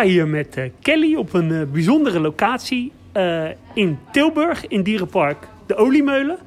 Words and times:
sta 0.00 0.08
hier 0.08 0.28
met 0.28 0.56
eh, 0.56 0.70
Kelly 0.80 1.14
op 1.14 1.32
een 1.32 1.52
eh, 1.52 1.62
bijzondere 1.72 2.20
locatie 2.20 2.92
eh, 3.12 3.48
in 3.74 3.98
Tilburg, 4.12 4.66
in 4.66 4.82
Dierenpark 4.82 5.48
De 5.66 5.74
Oliemeulen. 5.74 6.38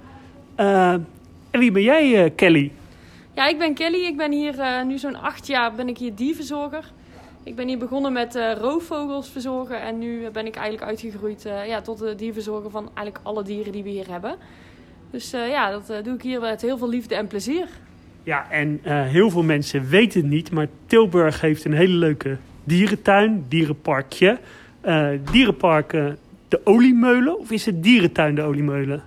En 0.56 1.60
wie 1.60 1.72
ben 1.72 1.82
jij, 1.82 2.32
Kelly? 2.36 2.72
Ja, 3.34 3.48
ik 3.48 3.58
ben 3.58 3.74
Kelly. 3.74 4.06
Ik 4.06 4.18
ben 4.18 4.32
hier 4.32 4.86
nu 4.86 4.98
zo'n 4.98 5.16
acht 5.16 5.48
jaar 5.48 5.74
ben 5.74 5.88
ik 5.88 5.98
hier 5.98 6.16
dierverzorger. 6.16 6.92
Ik 7.44 7.56
ben 7.56 7.68
hier 7.68 7.78
begonnen 7.78 8.14
met 8.14 8.40
roofvogels 8.60 9.30
verzorgen 9.30 9.82
en 9.82 10.00
nu 10.00 10.30
ben 10.32 10.46
ik 10.46 10.56
eigenlijk 10.56 10.88
uitgegroeid 10.88 11.42
ja, 11.68 11.82
tot 11.82 12.00
de 12.00 12.16
dierverzorger 12.16 12.72
van 12.72 12.90
eigenlijk 12.94 13.20
alle 13.24 13.44
dieren 13.44 13.72
die 13.72 13.84
we 13.84 13.90
hier 13.90 14.10
hebben. 14.10 14.36
Dus 15.12 15.32
ja, 15.32 15.72
dat 15.72 16.04
doe 16.04 16.14
ik 16.14 16.22
hier 16.22 16.40
met 16.40 16.62
heel 16.62 16.78
veel 16.78 16.90
liefde 16.90 17.16
en 17.16 17.28
plezier. 17.28 17.68
Ja, 18.24 18.52
en 18.52 18.80
heel 18.84 19.30
veel 19.30 19.44
mensen 19.44 19.90
weten 19.90 20.22
het 20.22 20.30
niet, 20.30 20.52
maar 20.52 20.68
Tilburg 20.86 21.42
heeft 21.42 21.66
een 21.66 21.74
hele 21.74 21.96
leuke 21.96 22.38
dierentuin, 22.64 23.46
dierenparkje. 23.48 24.40
Eh, 24.82 25.08
dierenpark 25.32 25.94
eh, 25.94 26.06
De 26.48 26.62
Oliemeulen, 26.64 27.40
of 27.40 27.52
is 27.52 27.66
het 27.66 27.84
dierentuin 27.84 28.36
De 28.36 28.42
Oliemeulen? 28.42 29.04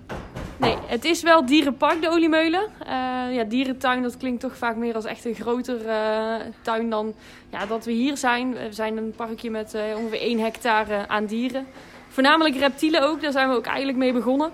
Nee, 0.56 0.77
het 0.87 1.05
is 1.05 1.23
wel 1.23 1.46
dierenpark 1.46 2.01
de 2.01 2.09
Oliemeulen. 2.09 2.62
Eh, 2.87 3.34
ja, 3.34 3.45
dierentuin, 3.48 4.02
dat 4.02 4.16
klinkt 4.16 4.41
toch 4.41 4.56
vaak 4.56 4.77
meer 4.77 4.95
als 4.95 5.05
echt 5.05 5.24
een 5.24 5.34
groter 5.34 5.87
eh, 5.87 6.34
tuin 6.62 6.91
dan 6.91 7.15
ja, 7.51 7.66
dat 7.66 7.84
we 7.84 7.92
hier 7.92 8.16
zijn. 8.16 8.52
We 8.52 8.69
zijn 8.70 8.96
een 8.96 9.12
parkje 9.16 9.51
met 9.51 9.77
ongeveer 9.96 10.20
1 10.20 10.38
hectare 10.38 11.09
aan 11.09 11.27
dieren. 11.27 11.66
Voornamelijk 12.09 12.57
reptielen 12.57 13.02
ook, 13.02 13.23
daar 13.23 13.32
zijn 13.32 13.48
we 13.48 13.54
ook 13.54 13.66
eigenlijk 13.66 13.98
mee 13.98 14.12
begonnen. 14.12 14.51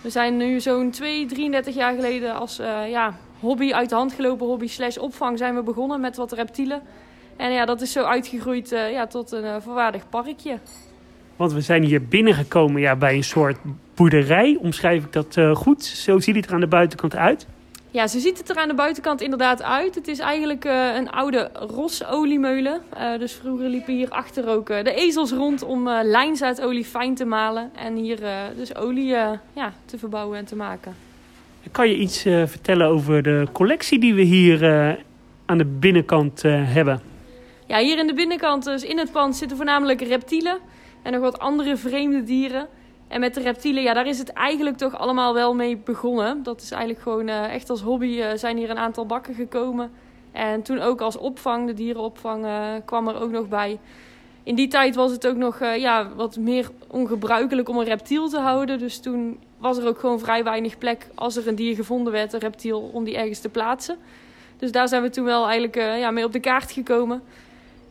We 0.00 0.10
zijn 0.10 0.36
nu 0.36 0.60
zo'n 0.60 0.90
2, 0.90 1.26
33 1.26 1.74
jaar 1.74 1.94
geleden 1.94 2.34
als 2.34 2.56
ja, 2.88 3.16
hobby, 3.40 3.72
uit 3.72 3.88
de 3.88 3.94
hand 3.94 4.12
gelopen 4.12 4.46
hobby 4.46 4.66
slash 4.66 4.96
opvang 4.96 5.38
zijn 5.38 5.54
we 5.54 5.62
begonnen 5.62 6.00
met 6.00 6.16
wat 6.16 6.32
reptielen. 6.32 6.82
En 7.42 7.52
ja, 7.52 7.64
dat 7.64 7.80
is 7.80 7.92
zo 7.92 8.02
uitgegroeid 8.02 8.72
eh, 8.72 8.92
ja, 8.92 9.06
tot 9.06 9.32
een 9.32 9.44
eh, 9.44 9.56
volwaardig 9.60 10.08
parkje. 10.08 10.58
Want 11.36 11.52
we 11.52 11.60
zijn 11.60 11.82
hier 11.82 12.04
binnengekomen 12.04 12.80
ja, 12.80 12.96
bij 12.96 13.14
een 13.14 13.24
soort 13.24 13.56
boerderij. 13.94 14.58
Omschrijf 14.60 15.04
ik 15.04 15.12
dat 15.12 15.36
eh, 15.36 15.54
goed? 15.54 15.84
Zo 15.84 16.18
ziet 16.18 16.36
het 16.36 16.46
er 16.46 16.54
aan 16.54 16.60
de 16.60 16.66
buitenkant 16.66 17.16
uit. 17.16 17.46
Ja, 17.90 18.06
zo 18.06 18.18
ziet 18.18 18.38
het 18.38 18.50
er 18.50 18.56
aan 18.56 18.68
de 18.68 18.74
buitenkant 18.74 19.20
inderdaad 19.20 19.62
uit. 19.62 19.94
Het 19.94 20.08
is 20.08 20.18
eigenlijk 20.18 20.64
een 20.96 21.10
oude 21.10 21.50
rosoliemeulen. 21.52 22.80
Dus 23.18 23.32
vroeger 23.32 23.68
liepen 23.68 23.94
hier 23.94 24.08
achter 24.08 24.48
ook 24.48 24.66
de 24.66 24.94
ezels 24.94 25.32
rond 25.32 25.62
om 25.62 25.88
lijnzaadolie 25.88 26.84
fijn 26.84 27.14
te 27.14 27.24
malen. 27.24 27.70
En 27.74 27.96
hier 27.96 28.18
dus 28.56 28.76
olie 28.76 29.06
ja, 29.06 29.72
te 29.84 29.98
verbouwen 29.98 30.38
en 30.38 30.44
te 30.44 30.56
maken. 30.56 30.94
Kan 31.70 31.88
je 31.88 31.96
iets 31.96 32.22
vertellen 32.22 32.86
over 32.86 33.22
de 33.22 33.46
collectie 33.52 33.98
die 33.98 34.14
we 34.14 34.22
hier 34.22 34.64
aan 35.46 35.58
de 35.58 35.66
binnenkant 35.66 36.42
hebben? 36.42 37.11
Ja, 37.72 37.78
hier 37.78 37.98
in 37.98 38.06
de 38.06 38.14
binnenkant, 38.14 38.64
dus 38.64 38.84
in 38.84 38.98
het 38.98 39.12
pand, 39.12 39.36
zitten 39.36 39.56
voornamelijk 39.56 40.00
reptielen. 40.00 40.58
En 41.02 41.12
nog 41.12 41.20
wat 41.20 41.38
andere 41.38 41.76
vreemde 41.76 42.22
dieren. 42.22 42.68
En 43.08 43.20
met 43.20 43.34
de 43.34 43.40
reptielen, 43.40 43.82
ja, 43.82 43.94
daar 43.94 44.06
is 44.06 44.18
het 44.18 44.32
eigenlijk 44.32 44.76
toch 44.76 44.98
allemaal 44.98 45.34
wel 45.34 45.54
mee 45.54 45.76
begonnen. 45.76 46.42
Dat 46.42 46.60
is 46.60 46.70
eigenlijk 46.70 47.02
gewoon 47.02 47.28
eh, 47.28 47.54
echt 47.54 47.70
als 47.70 47.80
hobby 47.80 48.20
eh, 48.20 48.28
zijn 48.34 48.56
hier 48.56 48.70
een 48.70 48.78
aantal 48.78 49.06
bakken 49.06 49.34
gekomen. 49.34 49.90
En 50.32 50.62
toen 50.62 50.80
ook 50.80 51.00
als 51.00 51.16
opvang, 51.16 51.66
de 51.66 51.74
dierenopvang, 51.74 52.44
eh, 52.44 52.72
kwam 52.84 53.08
er 53.08 53.20
ook 53.20 53.30
nog 53.30 53.48
bij. 53.48 53.78
In 54.42 54.54
die 54.54 54.68
tijd 54.68 54.94
was 54.94 55.10
het 55.10 55.26
ook 55.26 55.36
nog 55.36 55.58
ja, 55.58 56.08
wat 56.16 56.36
meer 56.36 56.70
ongebruikelijk 56.88 57.68
om 57.68 57.78
een 57.78 57.84
reptiel 57.84 58.28
te 58.28 58.38
houden. 58.38 58.78
Dus 58.78 58.98
toen 58.98 59.38
was 59.58 59.78
er 59.78 59.86
ook 59.86 59.98
gewoon 59.98 60.18
vrij 60.18 60.44
weinig 60.44 60.78
plek 60.78 61.06
als 61.14 61.36
er 61.36 61.48
een 61.48 61.54
dier 61.54 61.74
gevonden 61.74 62.12
werd, 62.12 62.32
een 62.32 62.40
reptiel, 62.40 62.90
om 62.92 63.04
die 63.04 63.16
ergens 63.16 63.40
te 63.40 63.48
plaatsen. 63.48 63.96
Dus 64.56 64.72
daar 64.72 64.88
zijn 64.88 65.02
we 65.02 65.10
toen 65.10 65.24
wel 65.24 65.44
eigenlijk 65.48 65.98
ja, 65.98 66.10
mee 66.10 66.24
op 66.24 66.32
de 66.32 66.40
kaart 66.40 66.72
gekomen. 66.72 67.22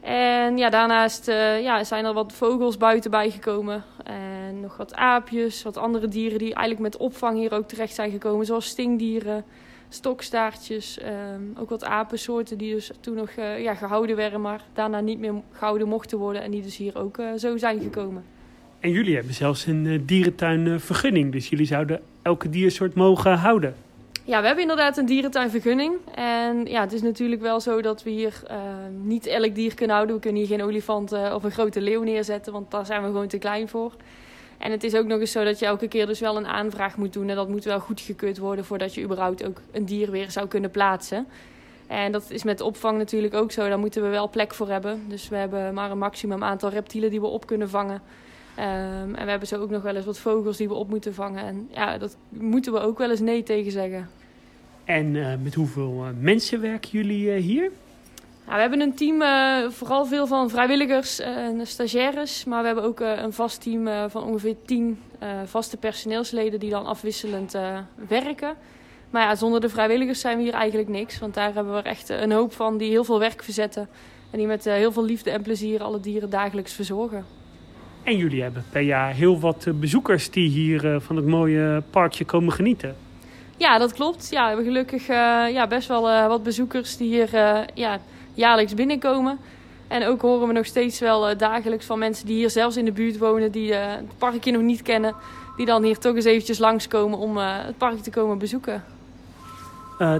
En 0.01 0.57
ja, 0.57 0.69
daarnaast 0.69 1.27
eh, 1.27 1.61
ja, 1.61 1.83
zijn 1.83 2.05
er 2.05 2.13
wat 2.13 2.33
vogels 2.33 2.77
buiten 2.77 3.11
bijgekomen. 3.11 3.83
En 4.03 4.59
nog 4.59 4.77
wat 4.77 4.95
aapjes, 4.95 5.63
wat 5.63 5.77
andere 5.77 6.07
dieren 6.07 6.39
die 6.39 6.53
eigenlijk 6.53 6.79
met 6.79 6.97
opvang 6.97 7.37
hier 7.37 7.53
ook 7.53 7.67
terecht 7.67 7.93
zijn 7.93 8.11
gekomen. 8.11 8.45
Zoals 8.45 8.65
stingdieren, 8.65 9.43
stokstaartjes, 9.89 10.99
ehm, 10.99 11.41
ook 11.57 11.69
wat 11.69 11.83
apensoorten 11.83 12.57
die 12.57 12.73
dus 12.73 12.91
toen 12.99 13.15
nog 13.15 13.29
eh, 13.29 13.63
ja, 13.63 13.75
gehouden 13.75 14.15
werden, 14.15 14.41
maar 14.41 14.61
daarna 14.73 14.99
niet 14.99 15.19
meer 15.19 15.33
gehouden 15.51 15.87
mochten 15.87 16.17
worden. 16.17 16.41
En 16.41 16.51
die 16.51 16.61
dus 16.61 16.77
hier 16.77 16.97
ook 16.97 17.17
eh, 17.17 17.27
zo 17.37 17.57
zijn 17.57 17.79
gekomen. 17.79 18.23
En 18.79 18.91
jullie 18.91 19.15
hebben 19.15 19.33
zelfs 19.33 19.65
een 19.65 20.03
dierentuinvergunning. 20.05 21.31
Dus 21.31 21.49
jullie 21.49 21.65
zouden 21.65 22.01
elke 22.21 22.49
diersoort 22.49 22.93
mogen 22.93 23.37
houden. 23.37 23.75
Ja, 24.31 24.39
we 24.39 24.45
hebben 24.45 24.63
inderdaad 24.63 24.97
een 24.97 25.05
dierentuinvergunning. 25.05 25.93
En 26.15 26.65
ja, 26.65 26.81
het 26.81 26.93
is 26.93 27.01
natuurlijk 27.01 27.41
wel 27.41 27.59
zo 27.59 27.81
dat 27.81 28.03
we 28.03 28.09
hier 28.09 28.41
eh, 28.47 28.57
niet 29.01 29.25
elk 29.25 29.55
dier 29.55 29.75
kunnen 29.75 29.95
houden. 29.95 30.15
We 30.15 30.21
kunnen 30.21 30.41
hier 30.41 30.57
geen 30.57 30.65
olifant 30.65 31.11
of 31.11 31.43
een 31.43 31.51
grote 31.51 31.81
leeuw 31.81 32.03
neerzetten, 32.03 32.53
want 32.53 32.71
daar 32.71 32.85
zijn 32.85 33.01
we 33.01 33.07
gewoon 33.07 33.27
te 33.27 33.37
klein 33.37 33.69
voor. 33.69 33.93
En 34.57 34.71
het 34.71 34.83
is 34.83 34.95
ook 34.95 35.05
nog 35.05 35.19
eens 35.19 35.31
zo 35.31 35.43
dat 35.43 35.59
je 35.59 35.65
elke 35.65 35.87
keer 35.87 36.05
dus 36.05 36.19
wel 36.19 36.37
een 36.37 36.47
aanvraag 36.47 36.97
moet 36.97 37.13
doen. 37.13 37.29
En 37.29 37.35
dat 37.35 37.49
moet 37.49 37.63
wel 37.63 37.79
goedgekeurd 37.79 38.37
worden 38.37 38.65
voordat 38.65 38.93
je 38.93 39.03
überhaupt 39.03 39.45
ook 39.45 39.61
een 39.71 39.85
dier 39.85 40.11
weer 40.11 40.31
zou 40.31 40.47
kunnen 40.47 40.71
plaatsen. 40.71 41.27
En 41.87 42.11
dat 42.11 42.29
is 42.29 42.43
met 42.43 42.61
opvang 42.61 42.97
natuurlijk 42.97 43.33
ook 43.33 43.51
zo. 43.51 43.67
Daar 43.67 43.79
moeten 43.79 44.01
we 44.01 44.07
wel 44.07 44.29
plek 44.29 44.53
voor 44.53 44.69
hebben. 44.69 45.05
Dus 45.07 45.29
we 45.29 45.35
hebben 45.35 45.73
maar 45.73 45.91
een 45.91 45.97
maximum 45.97 46.43
aantal 46.43 46.69
reptielen 46.69 47.09
die 47.09 47.21
we 47.21 47.27
op 47.27 47.45
kunnen 47.45 47.69
vangen. 47.69 48.01
Ehm, 48.55 49.15
en 49.15 49.23
we 49.23 49.29
hebben 49.29 49.47
zo 49.47 49.61
ook 49.61 49.69
nog 49.69 49.81
wel 49.81 49.95
eens 49.95 50.05
wat 50.05 50.19
vogels 50.19 50.57
die 50.57 50.67
we 50.67 50.73
op 50.73 50.89
moeten 50.89 51.13
vangen. 51.13 51.43
En 51.45 51.69
ja, 51.71 51.97
dat 51.97 52.17
moeten 52.29 52.73
we 52.73 52.79
ook 52.79 52.97
wel 52.97 53.09
eens 53.09 53.19
nee 53.19 53.43
tegen 53.43 53.71
zeggen. 53.71 54.09
En 54.85 55.15
eh, 55.15 55.33
met 55.43 55.53
hoeveel 55.53 56.03
eh, 56.05 56.09
mensen 56.19 56.61
werken 56.61 56.89
jullie 56.91 57.31
eh, 57.31 57.41
hier? 57.41 57.71
Nou, 58.45 58.55
we 58.55 58.61
hebben 58.61 58.81
een 58.81 58.95
team, 58.95 59.21
vooral 59.71 60.05
veel 60.05 60.27
van 60.27 60.49
vrijwilligers 60.49 61.19
en 61.19 61.67
stagiaires. 61.67 62.45
Maar 62.45 62.59
we 62.59 62.65
hebben 62.65 62.83
ook 62.83 62.99
een 62.99 63.33
vast 63.33 63.61
team 63.61 64.09
van 64.09 64.23
ongeveer 64.23 64.55
tien 64.65 64.99
eh, 65.19 65.29
vaste 65.45 65.77
personeelsleden 65.77 66.59
die 66.59 66.69
dan 66.69 66.85
afwisselend 66.85 67.57
werken. 68.07 68.53
Maar 69.09 69.21
ja, 69.21 69.35
zonder 69.35 69.61
de 69.61 69.69
vrijwilligers 69.69 70.19
zijn 70.19 70.37
we 70.37 70.43
hier 70.43 70.53
eigenlijk 70.53 70.89
niks. 70.89 71.19
Want 71.19 71.33
daar 71.33 71.53
hebben 71.53 71.73
we 71.73 71.81
echt 71.81 72.09
een 72.09 72.31
hoop 72.31 72.53
van 72.53 72.77
die 72.77 72.89
heel 72.89 73.03
veel 73.03 73.19
werk 73.19 73.43
verzetten. 73.43 73.87
En 74.31 74.37
die 74.37 74.47
met 74.47 74.63
heel 74.63 74.91
veel 74.91 75.05
liefde 75.05 75.29
en 75.29 75.41
plezier 75.41 75.83
alle 75.83 75.99
dieren 75.99 76.29
dagelijks 76.29 76.73
verzorgen. 76.73 77.25
En 78.03 78.17
jullie 78.17 78.41
hebben 78.41 78.65
per 78.71 78.81
jaar 78.81 79.13
heel 79.13 79.39
wat 79.39 79.67
bezoekers 79.73 80.29
die 80.29 80.49
hier 80.49 80.99
van 80.99 81.15
het 81.15 81.25
mooie 81.25 81.83
parkje 81.89 82.25
komen 82.25 82.53
genieten. 82.53 82.95
Ja, 83.61 83.77
dat 83.77 83.93
klopt. 83.93 84.27
Ja, 84.29 84.41
we 84.41 84.47
hebben 84.47 84.65
gelukkig 84.65 85.07
eh, 85.07 85.45
ja, 85.51 85.67
best 85.67 85.87
wel 85.87 86.09
eh, 86.09 86.27
wat 86.27 86.43
bezoekers 86.43 86.97
die 86.97 87.07
hier 87.07 87.33
eh, 87.33 87.59
ja, 87.73 87.99
jaarlijks 88.33 88.73
binnenkomen. 88.73 89.37
En 89.87 90.07
ook 90.07 90.21
horen 90.21 90.47
we 90.47 90.53
nog 90.53 90.65
steeds 90.65 90.99
wel 90.99 91.37
dagelijks 91.37 91.85
van 91.85 91.99
mensen 91.99 92.25
die 92.25 92.35
hier 92.35 92.49
zelfs 92.49 92.77
in 92.77 92.85
de 92.85 92.91
buurt 92.91 93.17
wonen, 93.17 93.51
die 93.51 93.73
het 93.73 94.17
parkje 94.17 94.51
nog 94.51 94.61
niet 94.61 94.81
kennen. 94.81 95.15
Die 95.57 95.65
dan 95.65 95.83
hier 95.83 95.97
toch 95.97 96.15
eens 96.15 96.25
eventjes 96.25 96.57
langskomen 96.57 97.17
om 97.17 97.37
het 97.37 97.77
park 97.77 97.99
te 97.99 98.09
komen 98.09 98.37
bezoeken. 98.37 98.83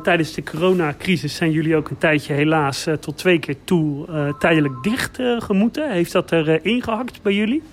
Tijdens 0.04 0.34
de 0.34 0.44
coronacrisis 0.44 1.36
zijn 1.36 1.52
jullie 1.52 1.76
ook 1.76 1.90
een 1.90 1.98
tijdje 1.98 2.34
helaas 2.34 2.88
tot 3.00 3.18
twee 3.18 3.40
keer 3.40 3.56
toe 3.64 4.06
tijdelijk 4.40 4.84
dicht 4.84 5.20
gemoeten. 5.38 5.92
Heeft 5.92 6.12
dat 6.12 6.32
er 6.32 6.50
eh, 6.50 6.66
ingehakt 6.74 7.22
bij 7.22 7.34
jullie? 7.34 7.64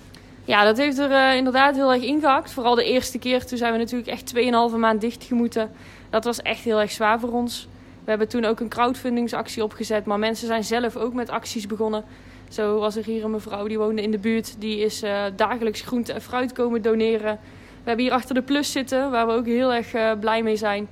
Ja, 0.49 0.63
dat 0.63 0.77
heeft 0.77 0.97
er 0.97 1.11
eh, 1.11 1.35
inderdaad 1.35 1.75
heel 1.75 1.93
erg 1.93 2.03
ingehakt. 2.03 2.51
Vooral 2.51 2.75
de 2.75 2.83
eerste 2.83 3.19
keer, 3.19 3.45
toen 3.45 3.57
zijn 3.57 3.71
we 3.71 3.77
natuurlijk 3.77 4.09
echt 4.09 4.33
2,5 4.71 4.77
maand 4.77 5.01
dicht 5.01 5.23
gemoeten. 5.23 5.71
Dat 6.09 6.23
was 6.23 6.41
echt 6.41 6.63
heel 6.63 6.79
erg 6.79 6.91
zwaar 6.91 7.19
voor 7.19 7.31
ons. 7.31 7.67
We 8.03 8.09
hebben 8.09 8.27
toen 8.27 8.45
ook 8.45 8.59
een 8.59 8.69
crowdfundingsactie 8.69 9.63
opgezet, 9.63 10.05
maar 10.05 10.19
mensen 10.19 10.47
zijn 10.47 10.63
zelf 10.63 10.95
ook 10.95 11.13
met 11.13 11.29
acties 11.29 11.67
begonnen. 11.67 12.03
Zo 12.47 12.79
was 12.79 12.95
er 12.95 13.03
hier 13.03 13.23
een 13.23 13.31
mevrouw 13.31 13.67
die 13.67 13.77
woonde 13.77 14.01
in 14.01 14.11
de 14.11 14.17
buurt, 14.17 14.55
die 14.59 14.79
is 14.79 15.01
eh, 15.01 15.23
dagelijks 15.35 15.81
groente 15.81 16.13
en 16.13 16.21
fruit 16.21 16.53
komen 16.53 16.81
doneren. 16.81 17.39
We 17.83 17.87
hebben 17.89 18.05
hier 18.05 18.13
achter 18.13 18.35
de 18.35 18.41
plus 18.41 18.71
zitten, 18.71 19.11
waar 19.11 19.27
we 19.27 19.33
ook 19.33 19.45
heel 19.45 19.73
erg 19.73 19.93
eh, 19.93 20.11
blij 20.19 20.43
mee 20.43 20.55
zijn. 20.55 20.87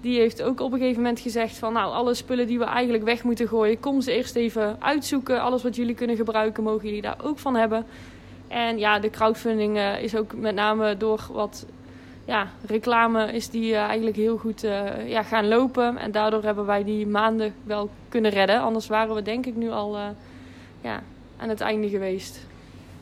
Die 0.00 0.18
heeft 0.18 0.42
ook 0.42 0.60
op 0.60 0.72
een 0.72 0.78
gegeven 0.78 1.02
moment 1.02 1.20
gezegd 1.20 1.56
van 1.56 1.72
nou, 1.72 1.92
alle 1.92 2.14
spullen 2.14 2.46
die 2.46 2.58
we 2.58 2.64
eigenlijk 2.64 3.04
weg 3.04 3.22
moeten 3.22 3.48
gooien, 3.48 3.80
kom 3.80 4.00
ze 4.00 4.12
eerst 4.12 4.36
even 4.36 4.76
uitzoeken. 4.80 5.40
Alles 5.40 5.62
wat 5.62 5.76
jullie 5.76 5.94
kunnen 5.94 6.16
gebruiken, 6.16 6.62
mogen 6.62 6.86
jullie 6.86 7.02
daar 7.02 7.18
ook 7.22 7.38
van 7.38 7.56
hebben. 7.56 7.86
En 8.50 8.78
ja, 8.78 8.98
de 8.98 9.10
crowdfunding 9.10 9.76
eh, 9.76 10.02
is 10.02 10.16
ook 10.16 10.34
met 10.34 10.54
name 10.54 10.96
door 10.96 11.26
wat 11.32 11.66
ja, 12.24 12.46
reclame 12.66 13.32
is 13.32 13.48
die 13.48 13.74
eh, 13.74 13.80
eigenlijk 13.80 14.16
heel 14.16 14.36
goed 14.36 14.64
eh, 14.64 15.08
ja, 15.08 15.22
gaan 15.22 15.48
lopen. 15.48 15.98
En 15.98 16.10
daardoor 16.10 16.42
hebben 16.42 16.66
wij 16.66 16.84
die 16.84 17.06
maanden 17.06 17.52
wel 17.64 17.90
kunnen 18.08 18.30
redden. 18.30 18.60
Anders 18.60 18.86
waren 18.86 19.14
we 19.14 19.22
denk 19.22 19.46
ik 19.46 19.56
nu 19.56 19.70
al 19.70 19.98
ja, 20.80 21.02
aan 21.36 21.48
het 21.48 21.60
einde 21.60 21.88
geweest. 21.88 22.46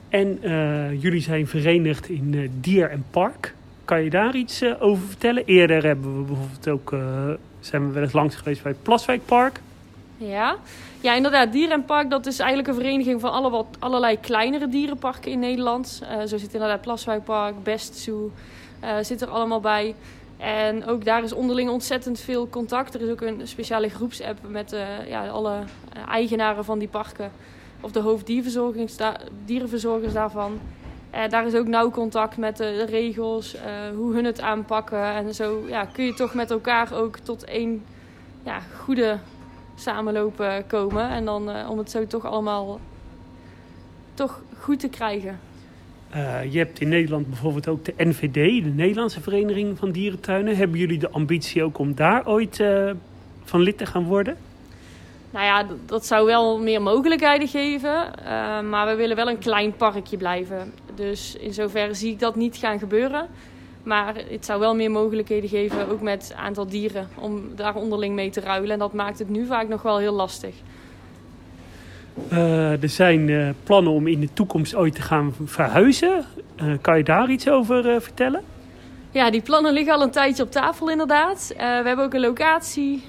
En 0.08 0.38
jullie 0.98 1.20
zijn 1.20 1.46
verenigd 1.46 2.08
in 2.08 2.50
Dier 2.60 2.90
en 2.90 3.04
Park. 3.10 3.54
Kan 3.84 4.02
je 4.02 4.10
daar 4.10 4.36
iets 4.36 4.64
over 4.78 5.06
vertellen? 5.06 5.44
Eerder 5.44 5.84
hebben 5.84 6.18
we 6.18 6.24
bijvoorbeeld 6.24 6.68
ook, 6.68 6.96
zijn 7.60 7.86
we 7.86 7.92
wel 7.92 8.02
eens 8.02 8.12
langs 8.12 8.36
geweest 8.36 8.62
bij 8.62 8.72
het 8.72 8.82
Plaswijkpark. 8.82 9.60
Ja. 10.18 10.56
ja, 11.00 11.14
inderdaad. 11.14 11.52
Dierenpark, 11.52 12.10
dat 12.10 12.26
is 12.26 12.38
eigenlijk 12.38 12.68
een 12.68 12.74
vereniging 12.74 13.20
van 13.20 13.32
alle, 13.32 13.50
wat, 13.50 13.66
allerlei 13.78 14.20
kleinere 14.20 14.68
dierenparken 14.68 15.30
in 15.30 15.38
Nederland. 15.38 16.02
Eh, 16.08 16.18
zo 16.26 16.38
zit 16.38 16.54
inderdaad 16.54 16.80
Plaswijkpark, 16.80 17.62
Best 17.62 17.96
Zoo, 17.96 18.30
eh, 18.80 18.96
zit 19.02 19.20
er 19.20 19.28
allemaal 19.28 19.60
bij. 19.60 19.94
En 20.36 20.86
ook 20.86 21.04
daar 21.04 21.22
is 21.22 21.32
onderling 21.32 21.70
ontzettend 21.70 22.20
veel 22.20 22.48
contact. 22.48 22.94
Er 22.94 23.00
is 23.00 23.10
ook 23.10 23.20
een 23.20 23.40
speciale 23.44 23.88
groepsapp 23.88 24.38
met 24.48 24.72
eh, 24.72 25.08
ja, 25.08 25.28
alle 25.28 25.58
eigenaren 26.08 26.64
van 26.64 26.78
die 26.78 26.88
parken. 26.88 27.30
of 27.80 27.92
de 27.92 28.00
hoofddierenverzorgers 28.00 30.12
daarvan. 30.12 30.60
En 31.10 31.30
daar 31.30 31.46
is 31.46 31.54
ook 31.54 31.66
nauw 31.66 31.90
contact 31.90 32.36
met 32.36 32.56
de, 32.56 32.84
regels, 32.84 33.56
hoe 33.96 34.14
hun 34.14 34.24
het 34.24 34.40
aanpakken. 34.40 35.04
En 35.04 35.34
zo 35.34 35.64
ja, 35.66 35.84
kun 35.84 36.04
je 36.04 36.14
toch 36.14 36.34
met 36.34 36.50
elkaar 36.50 36.92
ook 36.92 37.16
tot 37.16 37.44
één 37.44 37.84
ja, 38.44 38.60
goede 38.76 39.18
samenlopen 39.80 40.66
komen. 40.66 41.08
En 41.08 41.24
dan 41.24 41.50
eh, 41.50 41.70
om 41.70 41.78
het 41.78 41.90
zo 41.90 42.06
toch 42.06 42.24
allemaal 42.24 42.80
toch 44.14 44.42
goed 44.58 44.80
te 44.80 44.88
krijgen. 44.88 45.40
Uh, 46.14 46.52
je 46.52 46.58
hebt 46.58 46.80
in 46.80 46.88
Nederland 46.88 47.26
bijvoorbeeld 47.26 47.68
ook 47.68 47.84
de 47.84 47.94
NVD, 47.96 48.64
de 48.64 48.70
Nederlandse 48.74 49.20
Vereniging 49.20 49.78
van 49.78 49.90
Dierentuinen. 49.90 50.56
Hebben 50.56 50.78
jullie 50.78 50.98
de 50.98 51.10
ambitie 51.10 51.62
ook 51.62 51.78
om 51.78 51.94
daar 51.94 52.26
ooit 52.26 52.58
uh, 52.58 52.90
van 53.44 53.60
lid 53.60 53.78
te 53.78 53.86
gaan 53.86 54.04
worden? 54.04 54.36
Nou 55.30 55.44
ja, 55.44 55.66
dat 55.86 56.06
zou 56.06 56.26
wel 56.26 56.58
meer 56.58 56.82
mogelijkheden 56.82 57.48
geven. 57.48 58.10
Uh, 58.18 58.60
maar 58.60 58.86
we 58.86 58.94
willen 58.94 59.16
wel 59.16 59.28
een 59.28 59.38
klein 59.38 59.76
parkje 59.76 60.16
blijven. 60.16 60.72
Dus 60.94 61.36
in 61.36 61.52
zoverre 61.52 61.94
zie 61.94 62.12
ik 62.12 62.18
dat 62.18 62.36
niet 62.36 62.56
gaan 62.56 62.78
gebeuren. 62.78 63.28
Maar 63.88 64.14
het 64.30 64.44
zou 64.44 64.60
wel 64.60 64.74
meer 64.74 64.90
mogelijkheden 64.90 65.48
geven, 65.48 65.88
ook 65.88 66.00
met 66.00 66.34
aantal 66.36 66.66
dieren, 66.66 67.08
om 67.14 67.42
daar 67.56 67.74
onderling 67.74 68.14
mee 68.14 68.30
te 68.30 68.40
ruilen. 68.40 68.70
En 68.70 68.78
dat 68.78 68.92
maakt 68.92 69.18
het 69.18 69.28
nu 69.28 69.46
vaak 69.46 69.68
nog 69.68 69.82
wel 69.82 69.98
heel 69.98 70.12
lastig. 70.12 70.54
Uh, 72.32 72.82
er 72.82 72.88
zijn 72.88 73.28
uh, 73.28 73.48
plannen 73.62 73.92
om 73.92 74.06
in 74.06 74.20
de 74.20 74.32
toekomst 74.32 74.74
ooit 74.74 74.94
te 74.94 75.02
gaan 75.02 75.34
verhuizen. 75.44 76.24
Uh, 76.62 76.72
kan 76.80 76.96
je 76.96 77.04
daar 77.04 77.30
iets 77.30 77.48
over 77.48 78.02
vertellen? 78.02 78.42
Ja, 79.10 79.30
die 79.30 79.40
plannen 79.40 79.72
liggen 79.72 79.94
al 79.94 80.02
een 80.02 80.10
tijdje 80.10 80.42
op 80.42 80.50
tafel 80.50 80.90
inderdaad. 80.90 81.54
we 81.56 81.62
hebben 81.64 82.04
ook 82.04 82.14
een 82.14 82.20
locatie, 82.20 83.02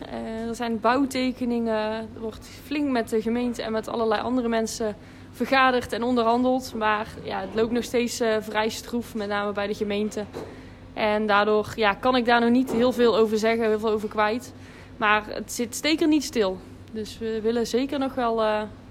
er 0.48 0.56
zijn 0.56 0.80
bouwtekeningen. 0.80 1.76
Er 2.14 2.20
wordt 2.20 2.50
flink 2.66 2.90
met 2.90 3.10
de 3.10 3.22
gemeente 3.22 3.62
en 3.62 3.72
met 3.72 3.88
allerlei 3.88 4.22
andere 4.22 4.48
mensen 4.48 4.96
vergaderd 5.32 5.94
en 5.94 6.04
onderhandeld. 6.04 6.74
Maar 6.76 7.08
ja, 7.24 7.40
het 7.40 7.50
loopt 7.54 7.72
nog 7.72 7.84
steeds 7.84 8.22
vrij 8.40 8.70
stroef, 8.70 9.16
met 9.16 9.28
name 9.28 9.52
bij 9.52 9.68
de 9.68 9.74
gemeente. 9.74 10.26
En 11.00 11.26
daardoor 11.26 11.74
ja, 11.76 11.94
kan 11.94 12.16
ik 12.16 12.26
daar 12.26 12.42
nog 12.42 12.50
niet 12.50 12.72
heel 12.72 12.92
veel 12.92 13.18
over 13.18 13.38
zeggen, 13.38 13.68
heel 13.68 13.80
veel 13.80 13.90
over 13.90 14.10
kwijt. 14.10 14.54
Maar 14.98 15.24
het 15.28 15.52
zit 15.52 15.76
zeker 15.76 16.08
niet 16.08 16.24
stil. 16.24 16.58
Dus 16.92 17.18
we 17.18 17.40
willen 17.42 17.68
zeker 17.68 18.00
nog 18.00 18.16
wel 18.16 18.36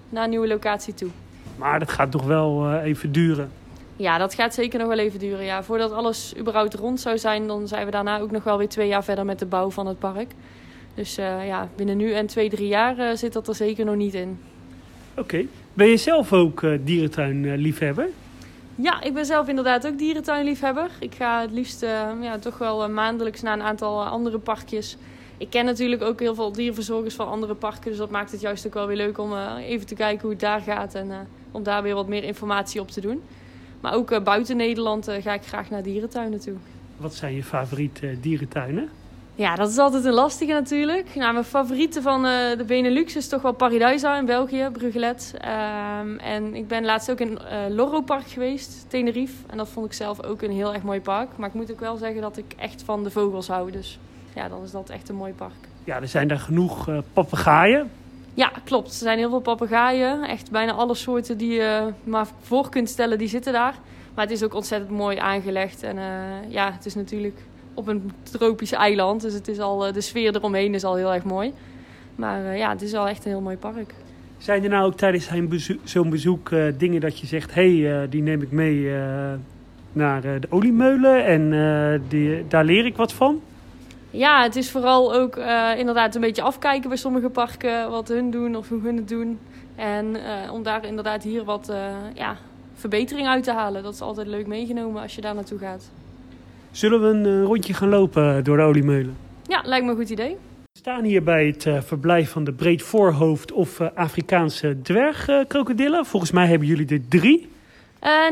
naar 0.09 0.25
een 0.25 0.31
nieuwe 0.31 0.49
locatie 0.49 0.95
toe. 0.95 1.09
Maar 1.57 1.79
dat 1.79 1.91
gaat 1.91 2.11
toch 2.11 2.25
wel 2.25 2.73
uh, 2.73 2.85
even 2.85 3.13
duren? 3.13 3.51
Ja, 3.97 4.19
dat 4.19 4.35
gaat 4.35 4.55
zeker 4.55 4.79
nog 4.79 4.89
wel 4.89 4.99
even 4.99 5.19
duren. 5.19 5.45
Ja. 5.45 5.63
Voordat 5.63 5.93
alles 5.93 6.35
überhaupt 6.39 6.75
rond 6.75 7.01
zou 7.01 7.19
zijn, 7.19 7.47
dan 7.47 7.69
zijn 7.69 7.85
we 7.85 7.91
daarna 7.91 8.19
ook 8.19 8.31
nog 8.31 8.45
wel 8.45 8.59
weer 8.59 8.69
twee 8.69 8.89
jaar 8.89 9.05
verder 9.05 9.25
met 9.25 9.39
de 9.39 9.47
bouw 9.47 9.71
van 9.71 9.87
het 9.87 9.99
park. 9.99 10.31
Dus 10.95 11.19
uh, 11.19 11.47
ja, 11.47 11.69
binnen 11.77 11.97
nu 11.97 12.13
en 12.13 12.27
twee, 12.27 12.51
drie 12.51 12.69
jaar 12.69 13.17
zit 13.17 13.33
dat 13.33 13.49
er 13.49 13.55
zeker 13.55 13.85
nog 13.85 13.97
niet 13.97 14.15
in. 14.15 14.39
Oké. 15.11 15.21
Okay. 15.21 15.49
Ben 15.73 15.87
je 15.87 15.97
zelf 15.97 16.33
ook 16.33 16.65
dierentuinliefhebber? 16.85 18.09
Ja, 18.83 19.03
ik 19.03 19.15
ben 19.15 19.27
zelf 19.27 19.49
inderdaad 19.49 19.87
ook 19.87 19.99
dierentuinliefhebber. 19.99 20.91
Ik 21.01 21.15
ga 21.15 21.41
het 21.41 21.51
liefst 21.51 21.81
ja, 22.21 22.39
toch 22.39 22.59
wel 22.59 22.91
maandelijks 22.91 23.43
naar 23.43 23.53
een 23.53 23.63
aantal 23.63 24.05
andere 24.05 24.39
parkjes 24.39 24.97
ik 25.39 25.51
ken 25.51 25.65
natuurlijk 25.65 26.03
ook 26.03 26.21
heel 26.21 26.35
veel 26.35 26.53
dierenverzorgers 26.53 27.15
van 27.15 27.29
andere 27.29 27.55
parken. 27.55 27.91
Dus 27.91 27.97
dat 27.97 28.11
maakt 28.11 28.31
het 28.31 28.41
juist 28.41 28.67
ook 28.67 28.75
wel 28.75 28.87
weer 28.87 28.97
leuk 28.97 29.19
om 29.19 29.37
even 29.59 29.87
te 29.87 29.95
kijken 29.95 30.21
hoe 30.21 30.31
het 30.31 30.41
daar 30.41 30.61
gaat. 30.61 30.95
En 30.95 31.29
om 31.51 31.63
daar 31.63 31.83
weer 31.83 31.95
wat 31.95 32.09
meer 32.09 32.25
informatie 32.25 32.81
op 32.81 32.91
te 32.91 33.01
doen. 33.01 33.23
Maar 33.81 33.95
ook 33.95 34.25
buiten 34.25 34.57
Nederland 34.57 35.09
ga 35.21 35.35
ik 35.35 35.43
graag 35.43 35.71
naar 35.71 35.83
dierentuinen 35.83 36.41
toe. 36.41 36.55
Wat 36.97 37.15
zijn 37.15 37.35
je 37.35 37.45
favoriete 37.45 38.21
dierentuinen? 38.21 38.89
Ja, 39.39 39.55
dat 39.55 39.71
is 39.71 39.79
altijd 39.79 40.05
een 40.05 40.13
lastige 40.13 40.53
natuurlijk. 40.53 41.15
Nou, 41.15 41.33
mijn 41.33 41.45
favoriete 41.45 42.03
van 42.03 42.23
de 42.23 42.65
Benelux 42.67 43.17
is 43.17 43.29
toch 43.29 43.43
wel 43.43 43.53
Paradise 43.53 44.17
in 44.19 44.27
België, 44.27 44.69
Bruggelet. 44.73 45.35
Um, 46.01 46.19
en 46.19 46.55
ik 46.55 46.69
ben 46.69 46.85
laatst 46.85 47.11
ook 47.11 47.21
in 47.21 47.39
Loro 47.69 48.01
Park 48.01 48.27
geweest, 48.27 48.87
Tenerife. 48.89 49.35
En 49.47 49.57
dat 49.57 49.69
vond 49.69 49.87
ik 49.87 49.93
zelf 49.93 50.23
ook 50.23 50.43
een 50.43 50.51
heel 50.51 50.75
erg 50.75 50.83
mooi 50.83 51.01
park. 51.01 51.29
Maar 51.37 51.49
ik 51.49 51.55
moet 51.55 51.73
ook 51.73 51.81
wel 51.81 51.97
zeggen 51.97 52.21
dat 52.21 52.37
ik 52.37 52.55
echt 52.57 52.83
van 52.83 53.05
de 53.05 53.11
vogels 53.11 53.49
hou. 53.49 53.71
Dus 53.71 53.99
ja, 54.35 54.49
dan 54.49 54.63
is 54.63 54.71
dat 54.71 54.91
echt 54.91 55.09
een 55.09 55.15
mooi 55.15 55.33
park. 55.33 55.69
Ja, 55.85 56.01
er 56.01 56.09
zijn 56.09 56.29
daar 56.29 56.39
genoeg 56.39 56.89
uh, 56.89 56.99
papegaaien. 57.13 57.91
Ja, 58.35 58.53
klopt. 58.65 58.89
Er 58.89 58.95
zijn 58.95 59.19
heel 59.19 59.31
veel 59.31 59.41
papegaaien. 59.41 60.23
Echt 60.23 60.51
bijna 60.51 60.73
alle 60.73 60.95
soorten 60.95 61.39
die 61.39 61.53
je 61.53 61.93
maar 62.05 62.27
voor 62.41 62.69
kunt 62.69 62.89
stellen, 62.89 63.19
die 63.19 63.29
zitten 63.29 63.53
daar. 63.53 63.75
Maar 64.15 64.25
het 64.25 64.35
is 64.35 64.43
ook 64.43 64.55
ontzettend 64.55 64.91
mooi 64.91 65.17
aangelegd. 65.17 65.83
En 65.83 65.97
uh, 65.97 66.05
ja, 66.49 66.73
het 66.73 66.87
is 66.87 66.95
natuurlijk 66.95 67.37
op 67.79 67.89
een 67.89 68.13
tropisch 68.23 68.73
eiland. 68.73 69.21
Dus 69.21 69.35
het 69.35 69.49
is 69.49 69.59
al, 69.59 69.87
uh, 69.87 69.93
de 69.93 70.01
sfeer 70.01 70.37
eromheen 70.37 70.75
is 70.75 70.85
al 70.85 70.95
heel 70.95 71.13
erg 71.13 71.25
mooi. 71.25 71.53
Maar 72.15 72.57
ja, 72.57 72.71
het 72.71 72.83
is 72.83 72.95
al 72.95 73.09
echt 73.09 73.25
een 73.25 73.31
heel 73.31 73.41
mooi 73.41 73.57
park. 73.57 73.95
Zijn 74.39 74.63
er 74.63 74.71
nou 74.71 74.87
ook 74.87 74.97
tijdens 74.97 75.29
bezoek, 75.49 75.79
zo'n 75.85 76.11
bezoek 76.11 76.51
dingen 76.79 77.01
dat 77.01 77.19
je 77.19 77.27
zegt... 77.27 77.55
hé, 77.55 77.81
hey, 77.81 78.09
die 78.09 78.23
neem 78.23 78.43
ik 78.43 78.51
mee 78.51 78.93
naar 79.93 80.21
de 80.23 80.47
oliemeulen 80.49 81.25
en 81.25 82.03
die, 82.09 82.47
daar 82.49 82.65
leer 82.65 82.87
ik 82.87 82.97
wat 82.97 83.13
van? 83.13 83.41
Ja, 84.11 84.43
het 84.43 84.57
is 84.57 84.71
vooral 84.71 85.15
ook 85.15 85.37
inderdaad 85.77 86.15
een 86.15 86.21
beetje 86.21 86.43
afkijken 86.43 86.89
bij 86.89 86.99
sommige 86.99 87.29
parken 87.29 87.91
wat 87.91 88.09
hun 88.09 88.31
doen 88.31 88.57
of 88.57 88.69
hoe 88.69 88.83
hun 88.83 88.97
het 88.97 89.09
doen. 89.09 89.39
En 89.77 90.17
om 90.53 90.63
daar 90.63 90.87
inderdaad 90.87 91.23
hier 91.23 91.45
wat 91.45 91.73
ja, 92.15 92.37
verbetering 92.75 93.29
uit 93.29 93.45
te 93.45 93.53
halen. 93.53 93.83
Dat 93.83 93.95
is 93.95 94.01
altijd 94.01 94.27
leuk 94.27 94.47
meegenomen 94.47 95.03
als 95.03 95.15
je 95.15 95.21
daar 95.21 95.35
naartoe 95.35 95.59
gaat. 95.59 95.91
Zullen 96.71 97.01
we 97.03 97.29
een 97.29 97.45
rondje 97.45 97.75
gaan 97.75 97.89
lopen 97.89 98.45
door 98.45 98.57
de 98.57 98.63
oliemeulen? 98.63 99.17
Ja, 99.43 99.63
lijkt 99.65 99.85
me 99.85 99.91
een 99.91 99.97
goed 99.97 100.11
idee. 100.11 100.37
We 100.73 100.79
staan 100.79 101.05
hier 101.05 101.23
bij 101.23 101.47
het 101.47 101.85
verblijf 101.87 102.31
van 102.31 102.45
de 102.45 102.53
breedvoorhoofd 102.53 103.53
of 103.53 103.81
Afrikaanse 103.81 104.77
dwergkrokodillen. 104.83 106.07
Volgens 106.07 106.33
mij 106.33 106.47
hebben 106.47 106.69
jullie 106.69 106.89
er 106.89 107.09
drie. 107.09 107.49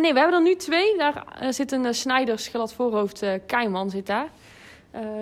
nee, 0.00 0.12
we 0.12 0.18
hebben 0.18 0.38
er 0.38 0.42
nu 0.42 0.54
twee. 0.54 0.96
Daar 0.96 1.24
zit 1.50 1.72
een 1.72 1.94
Snijders 1.94 2.48
gladvoorhoofd 2.48 3.24
keiman 3.46 3.90
zit 3.90 4.06
daar. 4.06 4.28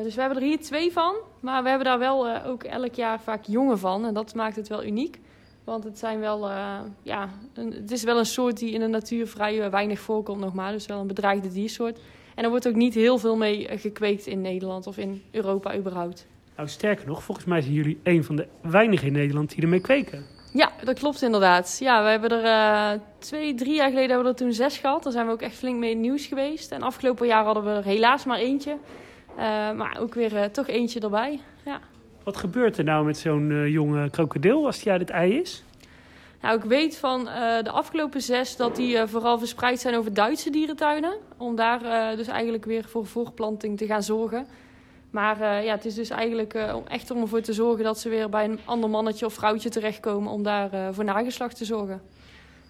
Dus 0.02 0.14
we 0.14 0.20
hebben 0.20 0.38
er 0.38 0.46
hier 0.46 0.60
twee 0.60 0.92
van. 0.92 1.14
Maar 1.40 1.62
we 1.62 1.68
hebben 1.68 1.86
daar 1.86 1.98
wel 1.98 2.44
ook 2.44 2.62
elk 2.62 2.94
jaar 2.94 3.20
vaak 3.20 3.44
jongen 3.46 3.78
van. 3.78 4.04
En 4.04 4.14
dat 4.14 4.34
maakt 4.34 4.56
het 4.56 4.68
wel 4.68 4.84
uniek. 4.84 5.18
Want 5.64 5.84
het 5.84 5.98
zijn 5.98 6.20
wel, 6.20 6.48
uh, 6.48 6.78
ja, 7.02 7.28
een, 7.54 7.72
het 7.72 7.90
is 7.90 8.02
wel 8.02 8.18
een 8.18 8.26
soort 8.26 8.58
die 8.58 8.72
in 8.72 8.80
de 8.80 8.86
natuur 8.86 9.26
vrij 9.26 9.70
weinig 9.70 10.00
voorkomt 10.00 10.40
nog 10.40 10.54
maar. 10.54 10.72
Dus 10.72 10.86
wel 10.86 11.00
een 11.00 11.06
bedreigde 11.06 11.52
diersoort. 11.52 11.98
En 12.34 12.44
er 12.44 12.50
wordt 12.50 12.68
ook 12.68 12.74
niet 12.74 12.94
heel 12.94 13.18
veel 13.18 13.36
mee 13.36 13.68
gekweekt 13.78 14.26
in 14.26 14.40
Nederland 14.40 14.86
of 14.86 14.98
in 14.98 15.22
Europa 15.30 15.76
überhaupt. 15.76 16.26
Nou, 16.56 16.68
sterker 16.68 17.06
nog, 17.06 17.22
volgens 17.22 17.46
mij 17.46 17.60
zijn 17.60 17.74
jullie 17.74 17.98
een 18.02 18.24
van 18.24 18.36
de 18.36 18.46
weinigen 18.62 19.06
in 19.06 19.12
Nederland 19.12 19.50
die 19.54 19.62
ermee 19.62 19.80
kweken. 19.80 20.24
Ja, 20.52 20.72
dat 20.84 20.98
klopt 20.98 21.22
inderdaad. 21.22 21.76
Ja, 21.80 22.02
we 22.02 22.08
hebben 22.08 22.44
er 22.44 23.00
twee, 23.18 23.54
drie 23.54 23.74
jaar 23.74 23.88
geleden 23.88 24.08
hebben 24.08 24.26
we 24.26 24.32
er 24.32 24.44
toen 24.44 24.52
zes 24.52 24.78
gehad. 24.78 25.02
Daar 25.02 25.12
zijn 25.12 25.26
we 25.26 25.32
ook 25.32 25.42
echt 25.42 25.56
flink 25.56 25.78
mee 25.78 25.90
in 25.90 25.96
het 25.96 26.06
nieuws 26.06 26.26
geweest. 26.26 26.72
En 26.72 26.82
afgelopen 26.82 27.26
jaar 27.26 27.44
hadden 27.44 27.64
we 27.64 27.70
er 27.70 27.84
helaas 27.84 28.24
maar 28.24 28.38
eentje. 28.38 28.76
Uh, 29.30 29.38
maar 29.72 29.96
ook 30.00 30.14
weer 30.14 30.32
uh, 30.32 30.44
toch 30.44 30.68
eentje 30.68 31.00
erbij. 31.00 31.40
Ja. 31.64 31.80
Wat 32.24 32.36
gebeurt 32.36 32.78
er 32.78 32.84
nou 32.84 33.04
met 33.04 33.18
zo'n 33.18 33.70
jonge 33.70 34.10
krokodil 34.10 34.66
als 34.66 34.82
die 34.82 34.92
uit 34.92 35.00
het 35.00 35.10
ei 35.10 35.40
is? 35.40 35.63
Nou, 36.44 36.56
ik 36.56 36.64
weet 36.64 36.96
van 36.96 37.24
de 37.62 37.70
afgelopen 37.70 38.22
zes 38.22 38.56
dat 38.56 38.76
die 38.76 39.06
vooral 39.06 39.38
verspreid 39.38 39.80
zijn 39.80 39.94
over 39.94 40.14
Duitse 40.14 40.50
dierentuinen. 40.50 41.16
Om 41.36 41.56
daar 41.56 42.16
dus 42.16 42.26
eigenlijk 42.26 42.64
weer 42.64 42.84
voor 42.84 43.06
voorplanting 43.06 43.78
te 43.78 43.86
gaan 43.86 44.02
zorgen. 44.02 44.46
Maar 45.10 45.64
ja, 45.64 45.74
het 45.74 45.84
is 45.84 45.94
dus 45.94 46.10
eigenlijk 46.10 46.54
om 46.74 46.86
echt 46.86 47.10
om 47.10 47.20
ervoor 47.20 47.40
te 47.40 47.52
zorgen 47.52 47.84
dat 47.84 47.98
ze 47.98 48.08
weer 48.08 48.28
bij 48.28 48.44
een 48.44 48.58
ander 48.64 48.90
mannetje 48.90 49.26
of 49.26 49.34
vrouwtje 49.34 49.68
terechtkomen. 49.68 50.32
Om 50.32 50.42
daar 50.42 50.94
voor 50.94 51.04
nageslacht 51.04 51.56
te 51.56 51.64
zorgen. 51.64 52.02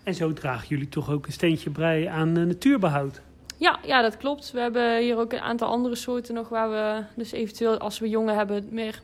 En 0.03 0.15
zo 0.15 0.33
dragen 0.33 0.69
jullie 0.69 0.89
toch 0.89 1.11
ook 1.11 1.27
een 1.27 1.33
steentje 1.33 1.71
bij 1.71 2.09
aan 2.09 2.33
natuurbehoud? 2.33 3.21
Ja, 3.59 3.79
ja, 3.85 4.03
dat 4.03 4.17
klopt. 4.17 4.51
We 4.51 4.61
hebben 4.61 4.99
hier 4.99 5.19
ook 5.19 5.33
een 5.33 5.41
aantal 5.41 5.69
andere 5.69 5.95
soorten 5.95 6.35
nog 6.35 6.49
waar 6.49 6.71
we 6.71 7.05
dus 7.17 7.33
eventueel 7.33 7.79
als 7.79 7.99
we 7.99 8.09
jongen 8.09 8.35
hebben 8.37 8.67
meer 8.71 9.01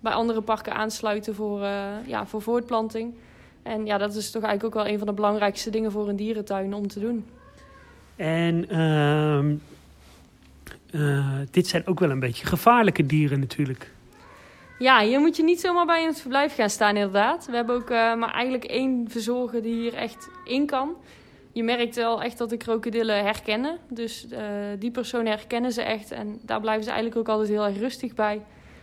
bij 0.00 0.12
andere 0.12 0.40
parken 0.40 0.74
aansluiten 0.74 1.34
voor, 1.34 1.60
ja, 2.06 2.26
voor 2.26 2.42
voortplanting. 2.42 3.14
En 3.68 3.86
ja, 3.86 3.98
dat 3.98 4.14
is 4.14 4.30
toch 4.30 4.42
eigenlijk 4.42 4.76
ook 4.76 4.82
wel 4.82 4.92
een 4.92 4.98
van 4.98 5.06
de 5.06 5.12
belangrijkste 5.12 5.70
dingen 5.70 5.92
voor 5.92 6.08
een 6.08 6.16
dierentuin 6.16 6.74
om 6.74 6.88
te 6.88 7.00
doen. 7.00 7.26
En 8.16 8.74
uh, 8.74 9.38
uh, 11.00 11.38
dit 11.50 11.66
zijn 11.66 11.86
ook 11.86 12.00
wel 12.00 12.10
een 12.10 12.20
beetje 12.20 12.46
gevaarlijke 12.46 13.06
dieren 13.06 13.40
natuurlijk. 13.40 13.90
Ja, 14.78 15.00
hier 15.00 15.20
moet 15.20 15.36
je 15.36 15.42
niet 15.42 15.60
zomaar 15.60 15.86
bij 15.86 16.00
in 16.00 16.08
het 16.08 16.20
verblijf 16.20 16.54
gaan 16.54 16.70
staan 16.70 16.96
inderdaad. 16.96 17.46
We 17.46 17.56
hebben 17.56 17.74
ook 17.74 17.90
uh, 17.90 18.14
maar 18.14 18.32
eigenlijk 18.32 18.64
één 18.64 19.06
verzorger 19.08 19.62
die 19.62 19.74
hier 19.74 19.94
echt 19.94 20.28
in 20.44 20.66
kan 20.66 20.96
je 21.58 21.64
merkt 21.64 21.96
wel 21.96 22.22
echt 22.22 22.38
dat 22.38 22.50
de 22.50 22.56
krokodillen 22.56 23.24
herkennen. 23.24 23.78
Dus 23.88 24.26
uh, 24.32 24.38
die 24.78 24.90
persoon 24.90 25.26
herkennen 25.26 25.72
ze 25.72 25.82
echt. 25.82 26.10
En 26.10 26.40
daar 26.42 26.60
blijven 26.60 26.84
ze 26.84 26.90
eigenlijk 26.90 27.20
ook 27.20 27.28
altijd 27.28 27.48
heel 27.48 27.66
erg 27.66 27.78
rustig 27.78 28.14
bij. 28.14 28.42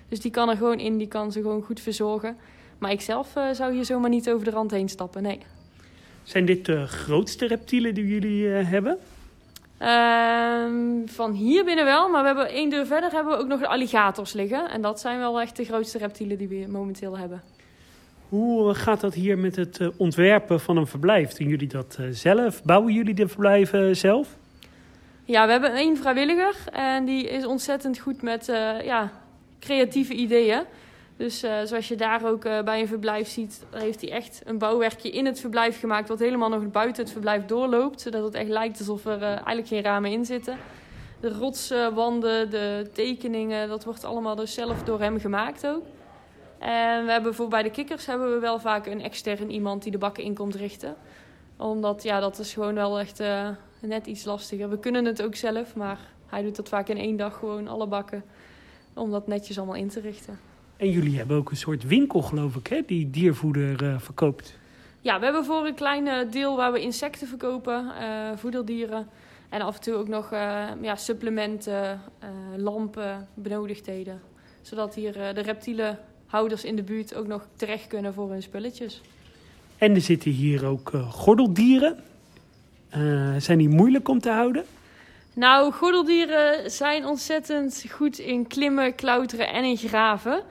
Dus 0.10 0.20
die 0.20 0.32
kan 0.32 0.50
er 0.50 0.58
gewoon 0.58 0.80
in, 0.80 0.98
die 0.98 1.08
kan 1.08 1.32
ze 1.32 1.42
gewoon 1.42 1.62
goed 1.62 1.80
verzorgen. 1.80 2.38
Maar 2.78 2.92
ik 2.92 3.02
zelf 3.02 3.36
uh, 3.36 3.52
zou 3.52 3.74
hier 3.74 3.86
zomaar 3.86 4.10
niet 4.10 4.30
over 4.30 4.46
de 4.46 4.52
rand 4.52 4.72
heen 4.72 4.90
stappen, 4.90 5.22
nee. 5.22 5.40
Zijn 6.24 6.46
dit 6.46 6.66
de 6.66 6.88
grootste 6.88 7.48
reptielen 7.48 7.94
die 7.94 8.08
jullie 8.08 8.44
uh, 8.44 8.70
hebben? 8.70 8.98
Uh, 9.82 11.06
van 11.06 11.32
hier 11.32 11.66
binnen 11.66 11.86
wel, 11.86 12.10
maar 12.10 12.22
we 12.22 12.28
hebben 12.28 12.50
één 12.50 12.70
deur 12.70 12.86
verder 12.86 13.12
hebben 13.12 13.34
we 13.34 13.40
ook 13.40 13.48
nog 13.48 13.60
de 13.60 13.68
alligators 13.68 14.34
liggen. 14.34 14.70
En 14.70 14.82
dat 14.82 15.00
zijn 15.00 15.20
wel 15.20 15.42
echt 15.42 15.56
de 15.56 15.64
grootste 15.64 15.98
reptielen 15.98 16.38
die 16.38 16.48
we 16.48 16.66
momenteel 16.70 17.18
hebben. 17.18 17.42
Hoe 18.30 18.70
eh, 18.70 18.76
gaat 18.76 19.02
dat 19.02 19.14
hier 19.14 19.38
met 19.38 19.56
het 19.56 19.80
eh, 19.80 19.88
ontwerpen 19.98 20.60
van 20.60 20.78
een 20.78 20.88
verblijf? 20.88 21.34
Doen 21.34 21.48
jullie 21.48 21.68
dat 21.68 21.98
eh, 22.00 22.06
zelf? 22.10 22.64
Bouwen 22.64 22.94
jullie 22.94 23.14
de 23.14 23.28
verblijven 23.28 23.98
zelf? 23.98 24.28
Ja, 25.24 25.46
we 25.46 25.52
hebben 25.52 25.74
één 25.74 25.98
vrijwilliger 25.98 26.56
en 26.72 27.06
die 27.06 27.30
is 27.30 27.46
ontzettend 27.46 28.00
goed 28.00 28.22
met 28.22 28.50
eh, 28.50 28.82
ja, 28.82 29.12
creatieve 29.60 30.14
ideeën. 30.14 30.64
Dus 31.18 31.44
eh, 31.44 31.58
zoals 31.64 31.88
je 31.88 31.96
daar 31.96 32.26
ook 32.26 32.46
eh, 32.46 32.64
bij 32.64 32.82
een 32.82 32.88
verblijf 32.88 33.28
ziet, 33.28 33.66
heeft 33.72 34.02
hij 34.02 34.12
echt 34.12 34.42
een 34.46 34.58
bouwwerkje 34.58 35.10
in 35.10 35.26
het 35.26 35.40
verblijf 35.40 35.80
gemaakt, 35.80 36.08
wat 36.08 36.20
helemaal 36.20 36.50
nog 36.50 36.72
buiten 36.72 37.04
het 37.04 37.12
verblijf 37.12 37.46
doorloopt, 37.46 38.02
zodat 38.02 38.24
het 38.24 38.34
echt 38.34 38.50
lijkt 38.50 38.80
alsof 38.80 39.06
er 39.06 39.22
eh, 39.22 39.28
eigenlijk 39.28 39.68
geen 39.68 39.84
ramen 39.84 40.12
in 40.12 40.26
zitten. 40.26 40.58
De 41.20 41.30
rotswanden, 41.30 42.50
de 42.50 42.90
tekeningen, 42.94 43.68
dat 43.68 43.84
wordt 43.84 44.04
allemaal 44.04 44.36
dus 44.36 44.54
zelf 44.54 44.84
door 44.84 45.00
hem 45.00 45.20
gemaakt 45.20 45.68
ook. 45.68 45.84
En 46.60 47.06
we 47.06 47.12
hebben 47.12 47.36
voor 47.36 47.48
bij 47.48 47.64
de 47.64 47.72
kikkers 47.72 48.06
hebben 48.06 48.34
we 48.34 48.40
wel 48.40 48.60
vaak 48.60 48.86
een 48.86 49.02
extern 49.02 49.52
iemand 49.52 49.84
die 49.84 49.92
de 49.92 49.98
bakken 49.98 50.24
in 50.24 50.34
komt 50.34 50.56
richten. 50.56 50.96
Omdat 51.58 52.04
ja, 52.04 52.20
dat 52.20 52.40
is 52.40 52.54
gewoon 52.54 52.74
wel 52.74 53.00
echt 53.00 53.24
net 53.80 54.08
iets 54.08 54.26
lastiger. 54.26 54.70
We 54.70 54.80
kunnen 54.80 55.06
het 55.06 55.22
ook 55.22 55.36
zelf, 55.36 55.76
maar 55.76 56.00
hij 56.26 56.44
doet 56.44 56.56
dat 56.56 56.70
vaak 56.70 56.88
in 56.88 56.98
één 56.98 57.18
dag 57.18 57.38
gewoon 57.38 57.68
alle 57.68 57.88
bakken. 57.88 58.24
Om 58.94 59.12
dat 59.12 59.28
netjes 59.28 59.58
allemaal 59.58 59.76
in 59.76 59.90
te 59.90 60.00
richten. 60.00 60.40
En 60.78 60.90
jullie 60.90 61.18
hebben 61.18 61.38
ook 61.38 61.52
een 61.52 61.58
soort 61.58 61.84
winkel, 61.84 62.22
geloof 62.22 62.56
ik, 62.56 62.68
hè, 62.68 62.82
die 62.86 63.10
diervoeder 63.10 63.84
eh, 63.84 64.00
verkoopt. 64.00 64.58
Ja, 65.02 65.20
we 65.20 65.26
hebben 65.26 65.46
voor 65.46 65.66
een 65.66 65.76
klein 65.76 66.08
eh, 66.08 66.32
deel 66.32 66.56
waar 66.56 66.72
we 66.72 66.80
insecten 66.80 67.28
verkopen, 67.28 67.96
eh, 68.00 68.38
voederdieren. 68.38 69.08
En 69.50 69.62
af 69.62 69.76
en 69.76 69.82
toe 69.82 69.94
ook 69.94 70.08
nog 70.08 70.32
ja, 70.82 70.96
supplementen, 70.96 72.02
lampen, 72.56 73.28
benodigdheden. 73.34 74.22
Zodat 74.62 74.96
hier 74.96 75.14
de 75.14 75.42
reptielenhouders 75.42 76.64
in 76.64 76.76
de 76.76 76.84
buurt 76.84 77.16
ook 77.16 77.28
nog 77.28 77.48
terecht 77.56 77.88
kunnen 77.88 78.14
voor 78.14 78.30
hun 78.30 78.42
spulletjes. 78.42 79.02
En 79.78 79.96
er 79.96 80.02
zitten 80.02 80.32
hier 80.32 80.66
ook 80.66 80.92
gordeldieren. 81.10 82.00
Zijn 83.38 83.58
die 83.58 83.70
moeilijk 83.70 84.08
om 84.08 84.20
te 84.20 84.30
houden? 84.30 84.66
Nou, 85.34 85.72
gordeldieren 85.72 86.72
zijn 86.72 87.06
ontzettend 87.06 87.86
goed 87.92 88.20
in 88.20 88.48
klimmen, 88.48 88.96
klauteren 88.96 89.50
en 89.50 89.64
in 89.64 89.78
graven. 89.78 90.44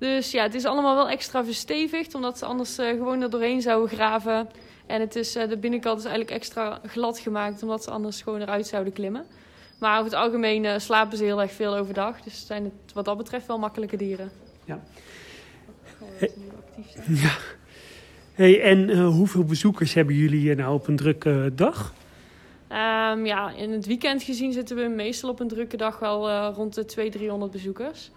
Dus 0.00 0.30
ja, 0.30 0.42
het 0.42 0.54
is 0.54 0.64
allemaal 0.64 0.94
wel 0.94 1.08
extra 1.08 1.44
verstevigd, 1.44 2.14
omdat 2.14 2.38
ze 2.38 2.44
anders 2.44 2.78
eh, 2.78 2.88
gewoon 2.88 3.22
er 3.22 3.30
doorheen 3.30 3.62
zouden 3.62 3.88
graven. 3.88 4.48
En 4.86 5.00
het 5.00 5.16
is, 5.16 5.36
eh, 5.36 5.48
de 5.48 5.56
binnenkant 5.56 5.98
is 5.98 6.04
eigenlijk 6.04 6.36
extra 6.36 6.80
glad 6.86 7.18
gemaakt, 7.18 7.62
omdat 7.62 7.84
ze 7.84 7.90
anders 7.90 8.22
gewoon 8.22 8.40
eruit 8.40 8.66
zouden 8.66 8.92
klimmen. 8.92 9.24
Maar 9.78 9.98
over 9.98 10.10
het 10.10 10.20
algemeen 10.20 10.64
eh, 10.64 10.78
slapen 10.78 11.18
ze 11.18 11.24
heel 11.24 11.40
erg 11.40 11.52
veel 11.52 11.76
overdag. 11.76 12.20
Dus 12.20 12.46
zijn 12.46 12.64
het 12.64 12.92
wat 12.92 13.04
dat 13.04 13.16
betreft 13.16 13.46
wel 13.46 13.58
makkelijke 13.58 13.96
dieren. 13.96 14.30
Ja. 14.64 14.80
Zijn. 16.18 16.30
Ja. 17.08 17.36
Hey, 18.32 18.62
en 18.62 19.02
hoeveel 19.02 19.44
bezoekers 19.44 19.94
hebben 19.94 20.14
jullie 20.14 20.40
hier 20.40 20.56
nou 20.56 20.74
op 20.74 20.88
een 20.88 20.96
drukke 20.96 21.52
dag? 21.54 21.94
Ehm, 22.68 23.26
ja, 23.26 23.50
in 23.50 23.72
het 23.72 23.86
weekend 23.86 24.22
gezien 24.22 24.52
zitten 24.52 24.76
we 24.76 24.88
meestal 24.88 25.30
op 25.30 25.40
een 25.40 25.48
drukke 25.48 25.76
dag 25.76 25.98
wel 25.98 26.50
rond 26.52 26.74
de 26.74 26.84
200, 26.84 27.12
300 27.12 27.52
bezoekers. 27.52 28.10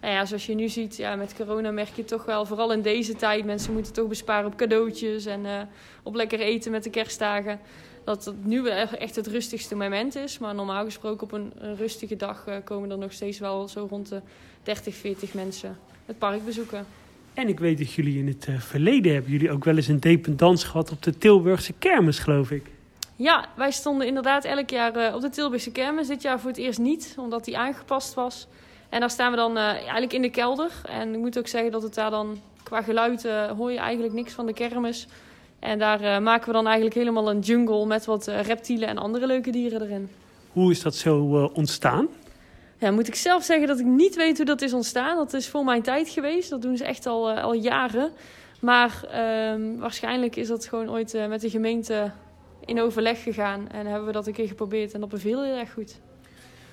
En 0.00 0.10
ja, 0.10 0.24
zoals 0.24 0.46
je 0.46 0.54
nu 0.54 0.68
ziet, 0.68 0.96
ja, 0.96 1.16
met 1.16 1.34
corona 1.36 1.70
merk 1.70 1.94
je 1.94 2.04
toch 2.04 2.24
wel, 2.24 2.46
vooral 2.46 2.72
in 2.72 2.82
deze 2.82 3.14
tijd, 3.14 3.44
mensen 3.44 3.72
moeten 3.72 3.92
toch 3.92 4.08
besparen 4.08 4.46
op 4.46 4.56
cadeautjes 4.56 5.26
en 5.26 5.46
eh, 5.46 5.60
op 6.02 6.14
lekker 6.14 6.40
eten 6.40 6.70
met 6.70 6.84
de 6.84 6.90
kerstdagen. 6.90 7.60
Dat 8.04 8.24
het 8.24 8.46
nu 8.46 8.62
wel 8.62 8.72
echt 8.74 9.16
het 9.16 9.26
rustigste 9.26 9.74
moment 9.74 10.14
is. 10.14 10.38
Maar 10.38 10.54
normaal 10.54 10.84
gesproken 10.84 11.22
op 11.22 11.32
een, 11.32 11.52
een 11.58 11.76
rustige 11.76 12.16
dag 12.16 12.46
eh, 12.46 12.56
komen 12.64 12.90
er 12.90 12.98
nog 12.98 13.12
steeds 13.12 13.38
wel 13.38 13.68
zo 13.68 13.86
rond 13.90 14.08
de 14.08 14.20
30, 14.62 14.94
40 14.94 15.34
mensen 15.34 15.78
het 16.06 16.18
park 16.18 16.44
bezoeken. 16.44 16.86
En 17.34 17.48
ik 17.48 17.58
weet 17.58 17.78
dat 17.78 17.92
jullie 17.92 18.18
in 18.18 18.26
het 18.26 18.46
eh, 18.46 18.58
verleden 18.58 19.12
hebben 19.12 19.32
jullie 19.32 19.50
ook 19.50 19.64
wel 19.64 19.76
eens 19.76 19.88
een 19.88 20.00
dependance 20.00 20.66
gehad 20.66 20.90
op 20.90 21.02
de 21.02 21.18
Tilburgse 21.18 21.72
kermis, 21.72 22.18
geloof 22.18 22.50
ik. 22.50 22.66
Ja, 23.16 23.48
wij 23.56 23.70
stonden 23.70 24.06
inderdaad 24.06 24.44
elk 24.44 24.70
jaar 24.70 25.14
op 25.14 25.20
de 25.20 25.28
Tilburgse 25.28 25.72
kermis. 25.72 26.06
Dit 26.06 26.22
jaar 26.22 26.40
voor 26.40 26.50
het 26.50 26.58
eerst 26.58 26.78
niet, 26.78 27.14
omdat 27.18 27.44
die 27.44 27.58
aangepast 27.58 28.14
was. 28.14 28.46
En 28.90 29.00
daar 29.00 29.10
staan 29.10 29.30
we 29.30 29.36
dan 29.36 29.56
eh, 29.56 29.64
eigenlijk 29.64 30.12
in 30.12 30.22
de 30.22 30.30
kelder. 30.30 30.70
En 30.88 31.14
ik 31.14 31.18
moet 31.18 31.38
ook 31.38 31.46
zeggen 31.46 31.72
dat 31.72 31.82
het 31.82 31.94
daar 31.94 32.10
dan 32.10 32.38
qua 32.62 32.82
geluid 32.82 33.24
eh, 33.24 33.50
hoor 33.50 33.72
je 33.72 33.78
eigenlijk 33.78 34.14
niks 34.14 34.32
van 34.32 34.46
de 34.46 34.52
kermis. 34.52 35.06
En 35.58 35.78
daar 35.78 36.00
eh, 36.00 36.18
maken 36.18 36.46
we 36.46 36.52
dan 36.52 36.66
eigenlijk 36.66 36.96
helemaal 36.96 37.30
een 37.30 37.38
jungle 37.38 37.86
met 37.86 38.04
wat 38.04 38.26
reptielen 38.26 38.88
en 38.88 38.98
andere 38.98 39.26
leuke 39.26 39.50
dieren 39.50 39.82
erin. 39.82 40.10
Hoe 40.52 40.70
is 40.70 40.82
dat 40.82 40.94
zo 40.94 41.44
ontstaan? 41.54 42.08
Ja, 42.78 42.90
moet 42.90 43.08
ik 43.08 43.14
zelf 43.14 43.44
zeggen 43.44 43.66
dat 43.66 43.78
ik 43.78 43.86
niet 43.86 44.16
weet 44.16 44.36
hoe 44.36 44.46
dat 44.46 44.62
is 44.62 44.72
ontstaan. 44.72 45.16
Dat 45.16 45.32
is 45.32 45.48
voor 45.48 45.64
mijn 45.64 45.82
tijd 45.82 46.08
geweest. 46.08 46.50
Dat 46.50 46.62
doen 46.62 46.76
ze 46.76 46.84
echt 46.84 47.06
al, 47.06 47.30
al 47.30 47.52
jaren. 47.52 48.10
Maar 48.60 49.04
ehm, 49.10 49.76
waarschijnlijk 49.76 50.36
is 50.36 50.48
dat 50.48 50.66
gewoon 50.66 50.90
ooit 50.90 51.28
met 51.28 51.40
de 51.40 51.50
gemeente 51.50 52.10
in 52.64 52.80
overleg 52.80 53.22
gegaan. 53.22 53.68
En 53.68 53.86
hebben 53.86 54.06
we 54.06 54.12
dat 54.12 54.26
een 54.26 54.32
keer 54.32 54.48
geprobeerd 54.48 54.92
en 54.92 55.00
dat 55.00 55.08
beviel 55.08 55.42
heel 55.42 55.56
erg 55.56 55.72
goed. 55.72 56.00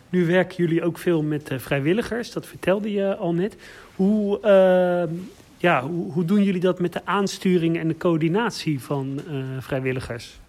Nu 0.09 0.25
werken 0.25 0.55
jullie 0.55 0.83
ook 0.83 0.97
veel 0.97 1.23
met 1.23 1.49
eh, 1.49 1.59
vrijwilligers, 1.59 2.31
dat 2.31 2.45
vertelde 2.45 2.91
je 2.91 3.15
al 3.15 3.33
net. 3.33 3.55
Hoe, 3.95 4.39
eh, 4.41 5.13
ja, 5.57 5.81
hoe, 5.81 6.11
hoe 6.11 6.25
doen 6.25 6.43
jullie 6.43 6.61
dat 6.61 6.79
met 6.79 6.93
de 6.93 7.05
aansturing 7.05 7.77
en 7.77 7.87
de 7.87 7.97
coördinatie 7.97 8.81
van 8.81 9.21
eh, 9.27 9.35
vrijwilligers? 9.59 10.39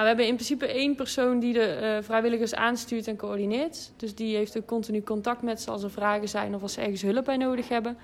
Nou, 0.00 0.02
we 0.02 0.06
hebben 0.06 0.26
in 0.26 0.34
principe 0.34 0.66
één 0.66 0.94
persoon 0.94 1.40
die 1.40 1.52
de 1.52 1.60
eh, 1.60 2.02
vrijwilligers 2.02 2.54
aanstuurt 2.54 3.06
en 3.06 3.16
coördineert. 3.16 3.92
Dus 3.96 4.14
die 4.14 4.36
heeft 4.36 4.56
ook 4.56 4.66
continu 4.66 5.02
contact 5.02 5.42
met 5.42 5.60
ze 5.60 5.70
als 5.70 5.82
er 5.82 5.90
vragen 5.90 6.28
zijn 6.28 6.54
of 6.54 6.62
als 6.62 6.72
ze 6.72 6.80
ergens 6.80 7.02
hulp 7.02 7.24
bij 7.24 7.36
nodig 7.36 7.68
hebben. 7.68 7.96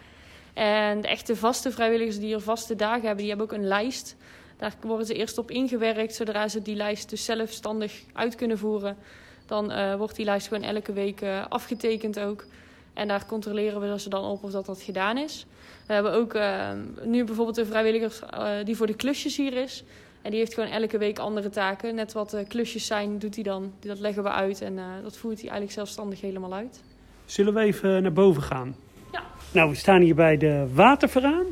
En 0.54 1.00
de 1.00 1.08
echte 1.08 1.36
vaste 1.36 1.70
vrijwilligers 1.70 2.18
die 2.18 2.34
er 2.34 2.40
vaste 2.40 2.76
dagen 2.76 3.00
hebben, 3.00 3.16
die 3.16 3.28
hebben 3.28 3.46
ook 3.46 3.52
een 3.52 3.68
lijst. 3.68 4.16
Daar 4.56 4.74
worden 4.80 5.06
ze 5.06 5.14
eerst 5.14 5.38
op 5.38 5.50
ingewerkt, 5.50 6.14
zodra 6.14 6.48
ze 6.48 6.62
die 6.62 6.76
lijst 6.76 7.10
dus 7.10 7.24
zelfstandig 7.24 8.02
uit 8.12 8.34
kunnen 8.34 8.58
voeren. 8.58 8.96
Dan 9.46 9.70
eh, 9.70 9.94
wordt 9.94 10.16
die 10.16 10.24
lijst 10.24 10.48
gewoon 10.48 10.62
elke 10.62 10.92
week 10.92 11.20
eh, 11.20 11.44
afgetekend 11.48 12.20
ook. 12.20 12.44
En 12.94 13.08
daar 13.08 13.26
controleren 13.26 13.80
we 13.80 14.00
ze 14.00 14.08
dan 14.08 14.24
op 14.24 14.42
of 14.42 14.50
dat 14.50 14.66
dat 14.66 14.82
gedaan 14.82 15.18
is. 15.18 15.46
We 15.86 15.92
hebben 15.92 16.12
ook 16.12 16.34
eh, 16.34 16.70
nu 17.04 17.24
bijvoorbeeld 17.24 17.56
een 17.56 17.66
vrijwilliger 17.66 18.12
die 18.64 18.76
voor 18.76 18.86
de 18.86 18.96
klusjes 18.96 19.36
hier 19.36 19.52
is. 19.52 19.84
En 20.22 20.30
die 20.30 20.40
heeft 20.40 20.54
gewoon 20.54 20.70
elke 20.70 20.98
week 20.98 21.18
andere 21.18 21.48
taken. 21.48 21.94
Net 21.94 22.12
wat 22.12 22.36
klusjes 22.48 22.86
zijn, 22.86 23.18
doet 23.18 23.34
hij 23.34 23.44
dan. 23.44 23.72
Dat 23.80 23.98
leggen 23.98 24.22
we 24.22 24.30
uit 24.30 24.60
en 24.60 24.78
dat 25.02 25.16
voert 25.16 25.34
hij 25.34 25.50
eigenlijk 25.50 25.72
zelfstandig 25.72 26.20
helemaal 26.20 26.54
uit. 26.54 26.82
Zullen 27.24 27.54
we 27.54 27.60
even 27.60 28.02
naar 28.02 28.12
boven 28.12 28.42
gaan? 28.42 28.76
Ja. 29.12 29.22
Nou, 29.52 29.70
we 29.70 29.76
staan 29.76 30.00
hier 30.00 30.14
bij 30.14 30.36
de 30.36 30.68
waterveraan. 30.74 31.46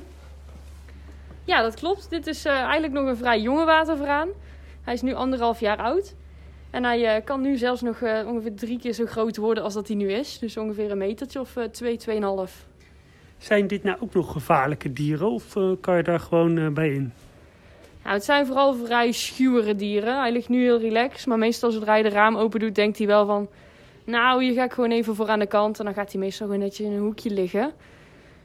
Ja, 1.44 1.62
dat 1.62 1.74
klopt. 1.74 2.10
Dit 2.10 2.26
is 2.26 2.44
eigenlijk 2.44 2.92
nog 2.92 3.06
een 3.06 3.16
vrij 3.16 3.40
jonge 3.40 3.64
waterveraan. 3.64 4.28
Hij 4.82 4.94
is 4.94 5.02
nu 5.02 5.14
anderhalf 5.14 5.60
jaar 5.60 5.78
oud. 5.78 6.14
En 6.74 6.84
hij 6.84 7.16
eh, 7.16 7.24
kan 7.24 7.40
nu 7.40 7.56
zelfs 7.56 7.82
nog 7.82 8.00
eh, 8.00 8.26
ongeveer 8.26 8.54
drie 8.54 8.78
keer 8.78 8.92
zo 8.92 9.06
groot 9.06 9.36
worden 9.36 9.64
als 9.64 9.74
dat 9.74 9.88
hij 9.88 9.96
nu 9.96 10.12
is. 10.12 10.38
Dus 10.38 10.56
ongeveer 10.56 10.90
een 10.90 10.98
metertje 10.98 11.40
of 11.40 11.56
eh, 11.56 11.64
twee, 11.64 11.96
tweeënhalf. 11.96 12.66
Zijn 13.38 13.66
dit 13.66 13.82
nou 13.82 13.96
ook 14.00 14.14
nog 14.14 14.32
gevaarlijke 14.32 14.92
dieren 14.92 15.30
of 15.30 15.56
kan 15.80 15.96
je 15.96 16.02
daar 16.02 16.20
gewoon 16.20 16.74
bij 16.74 16.88
in? 16.88 17.12
Nou, 18.02 18.14
het 18.14 18.24
zijn 18.24 18.46
vooral 18.46 18.74
vrij 18.74 19.12
schuwere 19.12 19.74
dieren. 19.74 20.20
Hij 20.20 20.32
ligt 20.32 20.48
nu 20.48 20.62
heel 20.62 20.78
relaxed. 20.78 21.26
Maar 21.26 21.38
meestal 21.38 21.70
zodra 21.70 21.94
je 21.94 22.02
de 22.02 22.08
raam 22.08 22.36
open 22.36 22.60
doet, 22.60 22.74
denkt 22.74 22.98
hij 22.98 23.06
wel 23.06 23.26
van... 23.26 23.48
Nou, 24.04 24.44
hier 24.44 24.54
ga 24.54 24.64
ik 24.64 24.72
gewoon 24.72 24.90
even 24.90 25.14
voor 25.14 25.28
aan 25.28 25.38
de 25.38 25.46
kant. 25.46 25.78
En 25.78 25.84
dan 25.84 25.94
gaat 25.94 26.12
hij 26.12 26.20
meestal 26.20 26.46
gewoon 26.46 26.62
netjes 26.62 26.86
in 26.86 26.92
een 26.92 27.00
hoekje 27.00 27.30
liggen. 27.30 27.72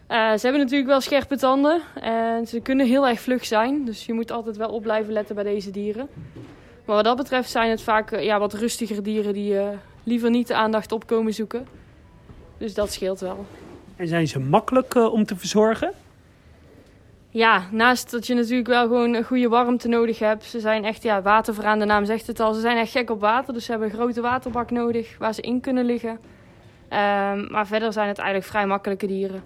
Ze 0.08 0.40
hebben 0.42 0.62
natuurlijk 0.62 0.90
wel 0.90 1.02
scherpe 1.02 1.38
tanden. 1.38 1.82
En 2.02 2.48
ze 2.48 2.60
kunnen 2.60 2.88
heel 2.88 3.08
erg 3.08 3.20
vlug 3.20 3.46
zijn. 3.46 3.86
Dus 3.86 4.06
je 4.06 4.14
moet 4.14 4.32
altijd 4.32 4.58
wel 4.58 4.70
op 4.70 4.82
blijven 4.82 5.14
letten 5.14 5.36
bij 5.36 5.44
deze 5.44 5.72
dieren. 5.72 6.10
Maar 6.90 6.98
wat 6.98 7.08
dat 7.08 7.18
betreft 7.18 7.50
zijn 7.50 7.70
het 7.70 7.82
vaak 7.82 8.12
eh, 8.12 8.24
ja, 8.24 8.40
wat 8.40 8.54
rustigere 8.54 9.02
dieren... 9.02 9.34
die 9.34 9.58
eh, 9.60 9.68
liever 10.04 10.30
niet 10.30 10.48
de 10.48 10.56
aandacht 10.56 10.92
opkomen 10.92 11.34
zoeken. 11.34 11.68
Dus 12.58 12.74
dat 12.74 12.92
scheelt 12.92 13.20
wel. 13.20 13.46
En 13.96 14.08
zijn 14.08 14.28
ze 14.28 14.40
makkelijk 14.40 14.96
eh, 14.96 15.14
om 15.14 15.26
te 15.26 15.36
verzorgen? 15.36 15.92
Ja, 17.30 17.64
naast 17.72 18.12
dat 18.12 18.28
je 18.28 18.34
natuurlijk 18.34 18.68
wel 18.68 18.82
gewoon 18.82 19.14
een 19.14 19.24
goede 19.24 19.50
warmte 19.50 19.88
nodig 19.88 20.20
hebt. 20.20 20.44
Ze 20.44 20.60
zijn 20.60 20.86
echt, 20.86 21.04
ja, 21.04 21.22
waterveraan, 21.22 21.80
de 21.80 21.86
naam 21.86 22.06
zegt 22.06 22.28
het 22.28 22.40
al. 22.40 22.54
Ze 22.54 22.60
zijn 22.62 22.78
echt 22.78 22.92
gek 22.92 23.10
op 23.10 23.20
water, 23.20 23.54
dus 23.54 23.66
ze 23.66 23.72
hebben 23.72 23.90
een 23.90 23.96
grote 23.96 24.22
waterbak 24.22 24.72
nodig 24.72 25.16
waar 25.18 25.34
ze 25.34 25.42
in 25.42 25.62
kunnen 25.62 25.86
liggen. 25.86 26.20
Ehm, 26.88 27.52
maar 27.52 27.68
verder 27.68 27.94
zijn 27.94 28.08
het 28.08 28.18
eigenlijk 28.18 28.50
vrij 28.50 28.68
makkelijke 28.68 29.08
dieren. 29.08 29.44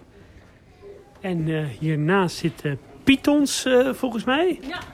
En 1.20 1.66
hiernaast 1.66 2.36
zitten 2.36 2.78
pythons 3.04 3.66
volgens 3.92 4.24
mij. 4.24 4.58
Ja. 4.68 4.93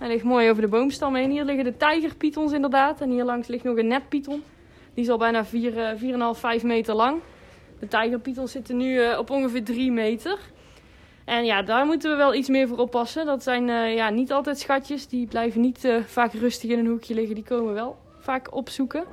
Hij 0.00 0.08
ligt 0.08 0.24
mooi 0.24 0.50
over 0.50 0.62
de 0.62 0.68
boomstam 0.68 1.14
heen. 1.14 1.30
Hier 1.30 1.44
liggen 1.44 1.64
de 1.64 1.76
tijgerpythons 1.76 2.52
inderdaad. 2.52 3.00
En 3.00 3.10
hier 3.10 3.24
langs 3.24 3.48
ligt 3.48 3.64
nog 3.64 3.76
een 3.76 3.86
netpython. 3.86 4.42
Die 4.94 5.04
is 5.04 5.10
al 5.10 5.18
bijna 5.18 5.44
4, 5.44 5.78
eh, 5.78 5.96
4,5, 5.96 6.38
5 6.38 6.62
meter 6.62 6.94
lang. 6.94 7.20
De 7.78 7.88
tijgerpythons 7.88 8.52
zitten 8.52 8.76
nu 8.76 8.98
eh, 8.98 9.18
op 9.18 9.30
ongeveer 9.30 9.64
3 9.64 9.92
meter. 9.92 10.38
En 11.24 11.44
ja, 11.44 11.62
daar 11.62 11.86
moeten 11.86 12.10
we 12.10 12.16
wel 12.16 12.34
iets 12.34 12.48
meer 12.48 12.68
voor 12.68 12.78
oppassen. 12.78 13.26
Dat 13.26 13.42
zijn 13.42 13.68
eh, 13.68 13.94
ja, 13.94 14.10
niet 14.10 14.32
altijd 14.32 14.58
schatjes. 14.58 15.08
Die 15.08 15.26
blijven 15.26 15.60
niet 15.60 15.84
eh, 15.84 16.04
vaak 16.04 16.32
rustig 16.32 16.70
in 16.70 16.78
een 16.78 16.86
hoekje 16.86 17.14
liggen. 17.14 17.34
Die 17.34 17.44
komen 17.44 17.74
wel 17.74 17.96
vaak 18.18 18.54
opzoeken. 18.54 19.04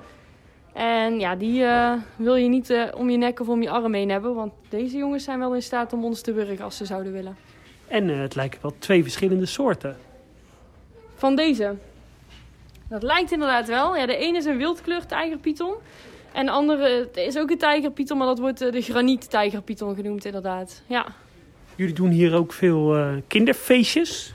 En 0.77 1.19
ja, 1.19 1.35
die 1.35 1.63
eh, 1.63 1.93
wil 2.15 2.35
je 2.35 2.47
niet 2.47 2.69
eh, 2.69 2.83
om 2.95 3.09
je 3.09 3.17
nek 3.17 3.39
of 3.39 3.47
om 3.47 3.61
je 3.61 3.69
arm 3.69 3.93
heen 3.93 4.09
hebben. 4.09 4.35
Want 4.35 4.53
deze 4.69 4.97
jongens 4.97 5.23
zijn 5.23 5.39
wel 5.39 5.55
in 5.55 5.61
staat 5.61 5.93
om 5.93 6.05
ons 6.05 6.21
te 6.21 6.33
wurgen 6.33 6.65
als 6.65 6.77
ze 6.77 6.85
zouden 6.85 7.11
willen. 7.11 7.37
En 7.87 8.09
eh, 8.09 8.19
het 8.19 8.35
lijken 8.35 8.59
wel 8.61 8.73
twee 8.79 9.03
verschillende 9.03 9.45
soorten. 9.45 9.97
Van 11.17 11.35
deze. 11.35 11.75
Dat 12.89 13.03
lijkt 13.03 13.31
inderdaad 13.31 13.67
wel. 13.67 13.95
Ja, 13.95 14.05
de 14.05 14.17
ene 14.17 14.37
is 14.37 14.45
een 14.45 14.57
wildkleur 14.57 15.05
tijgerpython. 15.05 15.73
En 16.31 16.45
de 16.45 16.51
andere 16.51 17.09
is 17.13 17.37
ook 17.37 17.49
een 17.49 17.57
tijgerpython, 17.57 18.17
maar 18.17 18.27
dat 18.27 18.39
wordt 18.39 18.61
eh, 18.61 18.71
de 18.71 18.81
graniet 18.81 19.29
tijgerpython 19.29 19.95
genoemd 19.95 20.25
inderdaad. 20.25 20.83
Ja. 20.87 21.05
Jullie 21.75 21.93
doen 21.93 22.09
hier 22.09 22.35
ook 22.35 22.53
veel 22.53 22.95
eh, 22.95 23.13
kinderfeestjes. 23.27 24.33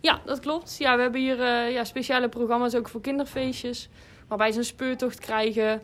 ja, 0.00 0.20
dat 0.24 0.40
klopt. 0.40 0.76
Ja, 0.78 0.96
we 0.96 1.02
hebben 1.02 1.20
hier 1.20 1.40
eh, 1.40 1.72
ja, 1.72 1.84
speciale 1.84 2.28
programma's 2.28 2.74
ook 2.74 2.88
voor 2.88 3.00
kinderfeestjes. 3.00 3.88
Waarbij 4.28 4.52
ze 4.52 4.58
een 4.58 4.64
speurtocht 4.64 5.18
krijgen. 5.18 5.82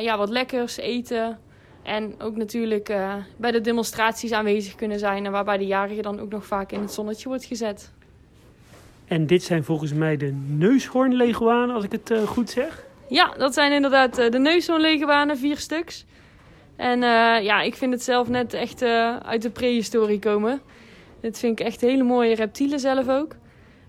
ja, 0.00 0.18
wat 0.18 0.28
lekkers 0.28 0.76
eten. 0.76 1.38
En 1.82 2.14
ook 2.20 2.36
natuurlijk 2.36 2.92
bij 3.36 3.50
de 3.50 3.60
demonstraties 3.60 4.32
aanwezig 4.32 4.74
kunnen 4.74 4.98
zijn. 4.98 5.26
En 5.26 5.32
waarbij 5.32 5.58
de 5.58 5.66
jarige 5.66 6.02
dan 6.02 6.20
ook 6.20 6.30
nog 6.30 6.46
vaak 6.46 6.72
in 6.72 6.80
het 6.80 6.92
zonnetje 6.92 7.28
wordt 7.28 7.44
gezet. 7.44 7.92
En 9.12 9.26
dit 9.26 9.42
zijn 9.42 9.64
volgens 9.64 9.92
mij 9.92 10.16
de 10.16 10.32
neushoornleguanen, 10.46 11.74
als 11.74 11.84
ik 11.84 11.92
het 11.92 12.10
eh, 12.10 12.22
goed 12.22 12.50
zeg. 12.50 12.84
Ja, 13.08 13.34
dat 13.38 13.54
zijn 13.54 13.72
inderdaad 13.72 14.18
eh, 14.18 14.30
de 14.30 14.38
neushoornleguanen, 14.38 15.38
vier 15.38 15.56
stuks. 15.56 16.04
En 16.76 17.02
eh, 17.02 17.42
ja, 17.42 17.60
ik 17.60 17.74
vind 17.74 17.92
het 17.92 18.02
zelf 18.02 18.28
net 18.28 18.54
echt 18.54 18.82
uit 19.22 19.42
de 19.42 19.50
prehistorie 19.50 20.18
komen. 20.18 20.60
Dit 21.20 21.38
vind 21.38 21.60
ik 21.60 21.66
echt 21.66 21.80
hele 21.80 22.02
mooie 22.02 22.34
reptielen 22.34 22.80
zelf 22.80 23.08
ook. 23.08 23.34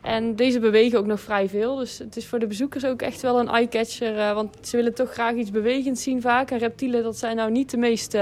En 0.01 0.35
deze 0.35 0.59
bewegen 0.59 0.99
ook 0.99 1.05
nog 1.05 1.19
vrij 1.19 1.49
veel. 1.49 1.75
Dus 1.75 1.97
het 1.97 2.15
is 2.15 2.25
voor 2.25 2.39
de 2.39 2.47
bezoekers 2.47 2.85
ook 2.85 3.01
echt 3.01 3.21
wel 3.21 3.39
een 3.39 3.49
eye-catcher. 3.49 4.17
eh, 4.17 4.33
want 4.33 4.57
ze 4.61 4.75
willen 4.75 4.93
toch 4.93 5.11
graag 5.11 5.33
iets 5.33 5.51
bewegends 5.51 6.03
zien 6.03 6.21
vaak. 6.21 6.51
En 6.51 6.57
reptielen, 6.57 7.03
dat 7.03 7.17
zijn 7.17 7.35
nou 7.35 7.51
niet 7.51 7.71
de 7.71 7.77
meest 7.77 8.17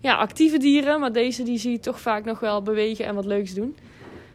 ja, 0.00 0.14
actieve 0.14 0.58
dieren. 0.58 1.00
Maar 1.00 1.12
deze 1.12 1.42
die 1.42 1.58
zie 1.58 1.72
je 1.72 1.80
toch 1.80 2.00
vaak 2.00 2.24
nog 2.24 2.40
wel 2.40 2.62
bewegen 2.62 3.04
en 3.04 3.14
wat 3.14 3.24
leuks 3.24 3.54
doen. 3.54 3.76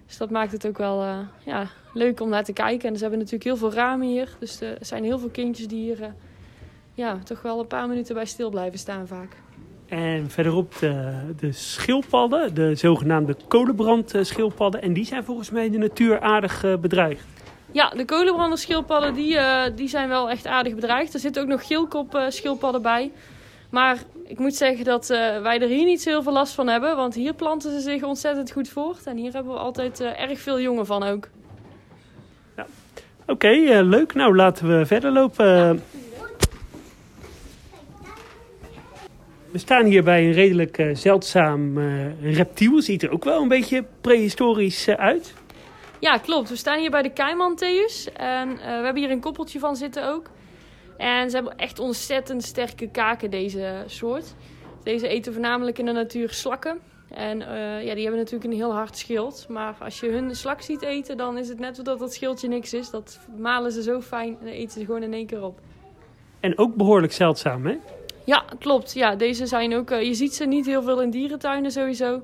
Dus 0.09 0.17
dat 0.17 0.29
maakt 0.29 0.51
het 0.51 0.67
ook 0.67 0.77
wel 0.77 1.01
eh, 1.01 1.17
ja, 1.45 1.67
leuk 1.93 2.19
om 2.19 2.29
naar 2.29 2.43
te 2.43 2.53
kijken. 2.53 2.89
En 2.89 2.95
ze 2.95 3.01
hebben 3.01 3.19
natuurlijk 3.19 3.43
heel 3.43 3.57
veel 3.57 3.73
ramen 3.73 4.07
hier. 4.07 4.29
Dus 4.39 4.61
er 4.61 4.77
zijn 4.79 5.03
heel 5.03 5.19
veel 5.19 5.29
kindjes 5.29 5.67
die 5.67 5.81
hier 5.81 6.01
eh, 6.01 6.09
ja, 6.93 7.19
toch 7.23 7.41
wel 7.41 7.59
een 7.59 7.67
paar 7.67 7.87
minuten 7.87 8.15
bij 8.15 8.25
stil 8.25 8.49
blijven 8.49 8.79
staan 8.79 9.07
vaak. 9.07 9.35
En 9.87 10.29
verderop 10.29 10.77
de, 10.79 11.19
de 11.39 11.51
schildpadden, 11.51 12.53
de 12.53 12.75
zogenaamde 12.75 13.35
kolenbrandschildpadden. 13.47 14.81
En 14.81 14.93
die 14.93 15.05
zijn 15.05 15.23
volgens 15.23 15.49
mij 15.49 15.69
de 15.69 15.77
natuur 15.77 16.19
aardig 16.19 16.63
eh, 16.63 16.77
bedreigd. 16.77 17.25
Ja, 17.71 17.89
de 17.89 18.05
kolenbranderschildpadden 18.05 19.13
die, 19.13 19.37
die 19.75 19.87
zijn 19.87 20.09
wel 20.09 20.29
echt 20.29 20.47
aardig 20.47 20.75
bedreigd. 20.75 21.13
Er 21.13 21.19
zitten 21.19 21.41
ook 21.41 21.47
nog 21.47 21.67
geelkop 21.67 22.25
schildpadden 22.29 22.81
bij. 22.81 23.11
Maar 23.69 23.97
ik 24.29 24.39
moet 24.39 24.55
zeggen 24.55 24.85
dat 24.85 25.09
eh, 25.09 25.41
wij 25.41 25.59
er 25.59 25.67
hier 25.67 25.85
niet 25.85 26.01
zo 26.01 26.09
heel 26.09 26.23
veel 26.23 26.33
last 26.33 26.53
van 26.53 26.67
hebben. 26.67 26.95
Want 26.95 27.15
hier 27.15 27.33
planten 27.33 27.71
ze 27.71 27.79
zich 27.79 28.03
ontzettend 28.03 28.51
goed 28.51 28.69
voort. 28.69 29.03
En 29.03 29.17
hier 29.17 29.33
hebben 29.33 29.53
we 29.53 29.59
altijd 29.59 29.99
eh, 29.99 30.21
erg 30.21 30.39
veel 30.39 30.59
jongen 30.59 30.85
van 30.85 31.03
ook. 31.03 31.27
Oké, 33.25 33.47
eh, 33.47 33.81
leuk. 33.81 34.13
Nou, 34.13 34.35
laten 34.35 34.77
we 34.77 34.85
verder 34.85 35.11
lopen. 35.11 35.83
We 39.51 39.57
staan 39.57 39.85
hier 39.85 40.03
bij 40.03 40.25
een 40.25 40.31
redelijk 40.31 40.89
zeldzaam 40.93 41.77
reptiel. 42.21 42.81
Ziet 42.81 43.03
er 43.03 43.11
ook 43.11 43.23
wel 43.23 43.41
een 43.41 43.47
beetje 43.47 43.85
prehistorisch 44.01 44.87
eh, 44.87 44.95
uit. 44.95 45.33
Ja, 45.99 46.17
klopt. 46.17 46.49
We 46.49 46.55
staan 46.55 46.79
hier 46.79 46.91
bij 46.91 47.01
de 47.01 47.13
Keimantheus. 47.13 48.11
En 48.13 48.55
we 48.55 48.61
hebben 48.63 48.95
hier 48.95 49.11
een 49.11 49.19
koppeltje 49.19 49.59
van 49.59 49.75
zitten 49.75 50.07
ook. 50.07 50.29
En 50.99 51.29
ze 51.29 51.35
hebben 51.35 51.57
echt 51.57 51.79
ontzettend 51.79 52.43
sterke 52.43 52.89
kaken, 52.89 53.29
deze 53.29 53.83
soort. 53.85 54.33
Deze 54.83 55.07
eten 55.07 55.33
voornamelijk 55.33 55.79
in 55.79 55.85
de 55.85 55.91
natuur 55.91 56.29
slakken. 56.29 56.79
En 57.09 57.41
eh, 57.41 57.85
ja, 57.85 57.93
die 57.93 58.03
hebben 58.03 58.19
natuurlijk 58.19 58.51
een 58.51 58.57
heel 58.57 58.73
hard 58.73 58.97
schild. 58.97 59.45
Maar 59.49 59.75
als 59.79 59.99
je 59.99 60.09
hun 60.09 60.35
slak 60.35 60.61
ziet 60.61 60.81
eten, 60.81 61.17
dan 61.17 61.37
is 61.37 61.49
het 61.49 61.59
net 61.59 61.79
alsof 61.79 61.99
dat 61.99 62.13
schildje 62.13 62.47
niks 62.47 62.73
is. 62.73 62.89
Dat 62.89 63.19
malen 63.37 63.71
ze 63.71 63.83
zo 63.83 64.01
fijn 64.01 64.37
en 64.39 64.45
dan 64.45 64.53
eten 64.53 64.79
ze 64.79 64.85
gewoon 64.85 65.03
in 65.03 65.13
één 65.13 65.25
keer 65.25 65.43
op. 65.43 65.59
En 66.39 66.57
ook 66.57 66.75
behoorlijk 66.75 67.13
zeldzaam, 67.13 67.65
hè? 67.65 67.77
Ja, 68.25 68.43
klopt. 68.59 68.93
Ja, 68.93 69.15
deze 69.15 69.45
zijn 69.45 69.75
ook... 69.75 69.91
eh, 69.91 70.03
je 70.03 70.13
ziet 70.13 70.33
ze 70.33 70.45
niet 70.45 70.65
heel 70.65 70.83
veel 70.83 71.01
in 71.01 71.09
dierentuinen 71.09 71.71
sowieso. 71.71 72.21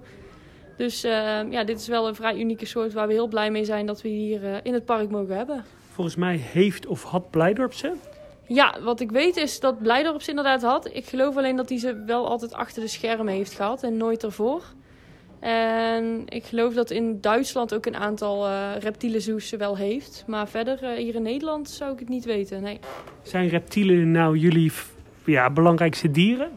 Dus 0.77 1.03
eh, 1.03 1.11
ja, 1.49 1.63
dit 1.63 1.79
is 1.79 1.87
wel 1.87 2.07
een 2.07 2.15
vrij 2.15 2.35
unieke 2.35 2.65
soort 2.65 2.93
waar 2.93 3.07
we 3.07 3.13
heel 3.13 3.27
blij 3.27 3.51
mee 3.51 3.65
zijn 3.65 3.85
dat 3.85 4.01
we 4.01 4.09
hier 4.09 4.59
in 4.63 4.73
het 4.73 4.85
park 4.85 5.09
mogen 5.09 5.35
hebben. 5.37 5.65
Volgens 5.91 6.15
mij 6.15 6.35
heeft 6.35 6.87
of 6.87 7.03
had 7.03 7.29
Blijdorp 7.29 7.73
ze. 7.73 7.93
Ja, 8.47 8.75
wat 8.81 8.99
ik 8.99 9.11
weet 9.11 9.37
is 9.37 9.59
dat 9.59 9.81
Blijdorp 9.81 10.21
ze 10.21 10.29
inderdaad 10.29 10.61
had. 10.61 10.89
Ik 10.93 11.05
geloof 11.05 11.37
alleen 11.37 11.55
dat 11.55 11.69
hij 11.69 11.77
ze 11.77 12.03
wel 12.05 12.27
altijd 12.27 12.53
achter 12.53 12.81
de 12.81 12.87
schermen 12.87 13.33
heeft 13.33 13.53
gehad 13.53 13.83
en 13.83 13.97
nooit 13.97 14.23
ervoor. 14.23 14.63
En 15.39 16.23
ik 16.25 16.43
geloof 16.43 16.73
dat 16.73 16.91
in 16.91 17.21
Duitsland 17.21 17.73
ook 17.73 17.85
een 17.85 17.95
aantal 17.95 18.45
eh 18.47 18.71
reptiele 18.79 19.19
ze 19.19 19.57
wel 19.57 19.77
heeft. 19.77 20.23
Maar 20.27 20.47
verder 20.47 20.83
eh, 20.83 20.97
hier 20.97 21.15
in 21.15 21.21
Nederland 21.21 21.69
zou 21.69 21.93
ik 21.93 21.99
het 21.99 22.09
niet 22.09 22.25
weten, 22.25 22.61
nee. 22.61 22.79
Zijn 23.21 23.47
reptielen 23.47 24.11
nou 24.11 24.37
jullie 24.37 24.71
ja, 25.25 25.49
belangrijkste 25.49 26.11
dieren? 26.11 26.51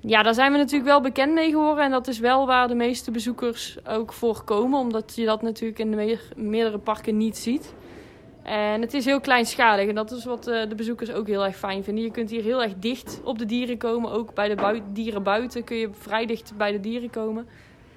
Ja, 0.00 0.22
daar 0.22 0.34
zijn 0.34 0.52
we 0.52 0.58
natuurlijk 0.58 0.90
wel 0.90 1.00
bekend 1.00 1.32
mee 1.32 1.50
geworden. 1.50 1.84
En 1.84 1.90
dat 1.90 2.06
is 2.08 2.18
wel 2.18 2.46
waar 2.46 2.68
de 2.68 2.74
meeste 2.74 3.10
bezoekers 3.10 3.76
ook 3.88 4.12
voor 4.12 4.42
komen. 4.44 4.80
Omdat 4.80 5.12
je 5.16 5.24
dat 5.24 5.42
natuurlijk 5.42 5.78
in 5.78 5.90
de 5.90 5.96
meer- 5.96 6.28
meerdere 6.36 6.78
parken 6.78 7.16
niet 7.16 7.36
ziet. 7.36 7.74
En 8.46 8.80
het 8.80 8.94
is 8.94 9.04
heel 9.04 9.20
kleinschalig. 9.20 9.88
En 9.88 9.94
dat 9.94 10.10
is 10.10 10.24
wat 10.24 10.46
eh, 10.46 10.68
de 10.68 10.74
bezoekers 10.74 11.12
ook 11.12 11.26
heel 11.26 11.44
erg 11.44 11.56
fijn 11.56 11.84
vinden. 11.84 12.04
Je 12.04 12.10
kunt 12.10 12.30
hier 12.30 12.42
heel 12.42 12.62
erg 12.62 12.72
dicht 12.78 13.20
op 13.24 13.38
de 13.38 13.44
dieren 13.46 13.78
komen. 13.78 14.10
Ook 14.10 14.34
bij 14.34 14.48
de 14.48 14.54
bui- 14.54 14.82
dieren 14.92 15.22
buiten 15.22 15.64
kun 15.64 15.76
je 15.76 15.88
vrij 15.92 16.26
dicht 16.26 16.52
bij 16.56 16.72
de 16.72 16.80
dieren 16.80 17.10
komen. 17.10 17.46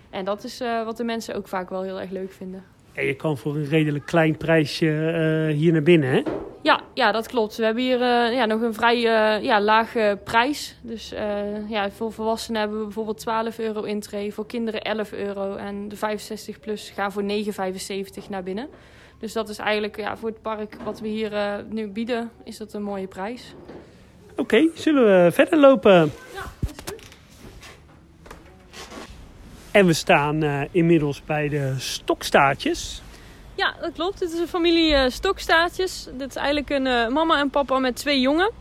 En 0.10 0.26
dat 0.26 0.44
is 0.44 0.62
eh, 0.62 0.84
wat 0.86 0.98
de 0.98 1.04
mensen 1.04 1.36
ook 1.36 1.48
vaak 1.48 1.70
wel 1.70 1.82
heel 1.82 2.00
erg 2.00 2.10
leuk 2.10 2.32
vinden. 2.32 2.64
Ja, 2.94 3.02
je 3.02 3.16
kan 3.16 3.38
voor 3.38 3.56
een 3.56 3.66
redelijk 3.66 4.06
klein 4.06 4.38
prijsje 4.38 4.88
eh, 4.88 5.56
hier 5.56 5.72
naar 5.72 5.84
binnen, 5.84 6.10
hè? 6.10 6.22
Ja, 6.62 6.82
ja, 6.94 7.12
dat 7.12 7.28
klopt. 7.28 7.56
We 7.56 7.64
hebben 7.66 7.84
hier 7.84 8.00
ja, 8.34 8.46
nog 8.46 8.62
een 8.62 8.74
vrij 8.74 9.00
ja, 9.42 9.62
lage 9.62 10.20
prijs. 10.24 10.78
Dus 10.82 11.14
ja, 11.68 11.92
voor 11.92 12.12
volwassenen 12.12 12.60
hebben 12.60 12.78
we 12.78 12.84
bijvoorbeeld 12.84 13.18
12 13.18 13.60
euro 13.60 13.82
intree. 13.82 14.34
Voor 14.34 14.46
kinderen 14.46 14.82
11 14.82 15.12
euro. 15.12 15.56
En 15.56 15.88
de 15.88 15.96
65 15.96 16.60
plus 16.60 16.90
gaan 16.90 17.12
voor 17.12 17.24
9,75 17.24 18.30
naar 18.30 18.44
binnen. 18.44 18.70
Dus 19.20 19.34
dat 19.34 19.50
is 19.50 19.58
eigenlijk 19.58 19.98
ja, 19.98 20.18
voor 20.18 20.30
het 20.30 20.42
park 20.42 20.76
wat 20.84 21.00
we 21.00 21.08
hier 21.08 21.34
eh, 21.34 21.54
nu 21.70 21.88
bieden, 21.88 22.32
is 22.44 22.58
dat 22.58 22.74
een 22.74 22.84
mooie 22.84 23.08
prijs. 23.08 23.54
Oké, 24.36 24.68
zullen 24.74 25.04
we 25.04 25.32
verder 25.32 25.60
lopen? 25.60 26.12
En 29.72 29.86
we 29.86 29.94
staan 29.94 30.44
eh, 30.44 30.62
inmiddels 30.72 31.24
bij 31.26 31.50
de 31.50 31.74
stokstaartjes. 31.78 33.02
Ja, 33.56 33.76
dat 33.82 33.92
klopt. 33.94 34.20
Dit 34.20 34.34
is 34.34 34.40
een 34.40 34.48
familie 34.48 34.94
eh, 34.94 35.10
stokstaartjes. 35.10 36.08
Dit 36.18 36.30
is 36.30 36.36
eigenlijk 36.36 36.70
een 36.70 37.14
mama 37.14 37.40
en 37.40 37.50
papa 37.50 37.80
met 37.80 37.96
twee 37.96 38.20
jongen. 38.20 38.52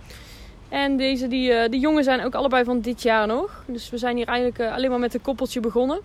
En 0.69 0.97
deze, 0.97 1.29
die, 1.29 1.69
die 1.69 1.81
jongen 1.81 2.05
zijn 2.05 2.25
ook 2.25 2.35
allebei 2.35 2.65
van 2.65 2.81
dit 2.81 3.03
jaar 3.03 3.27
nog. 3.27 3.65
Dus 3.67 3.91
we 3.91 3.99
zijn 3.99 4.17
hier 4.17 4.27
eigenlijk 4.27 4.73
alleen 4.73 4.91
maar 4.91 4.99
met 4.99 5.15
een 5.15 5.21
koppeltje 5.21 5.61
begonnen. 5.61 6.01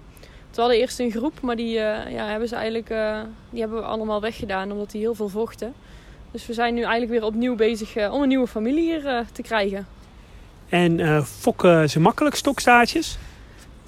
We 0.55 0.61
hadden 0.61 0.79
eerst 0.79 0.99
een 0.99 1.11
groep, 1.11 1.41
maar 1.41 1.55
die, 1.55 1.79
eh, 1.79 2.11
ja, 2.11 2.25
hebben 2.27 2.47
ze 2.47 2.55
eigenlijk, 2.55 2.89
eh, 2.89 3.19
die 3.49 3.59
hebben 3.59 3.77
we 3.77 3.85
allemaal 3.85 4.21
weggedaan 4.21 4.71
omdat 4.71 4.91
die 4.91 5.01
heel 5.01 5.15
veel 5.15 5.29
vochten. 5.29 5.73
Dus 6.31 6.45
we 6.45 6.53
zijn 6.53 6.73
nu 6.73 6.81
eigenlijk 6.81 7.11
weer 7.11 7.23
opnieuw 7.23 7.55
bezig 7.55 7.95
eh, 7.95 8.13
om 8.13 8.21
een 8.21 8.27
nieuwe 8.27 8.47
familie 8.47 8.83
hier 8.83 9.25
te 9.31 9.41
krijgen. 9.41 9.87
En 10.69 11.25
fokken 11.25 11.89
ze 11.89 11.99
makkelijk 11.99 12.35
stokstaartjes? 12.35 13.17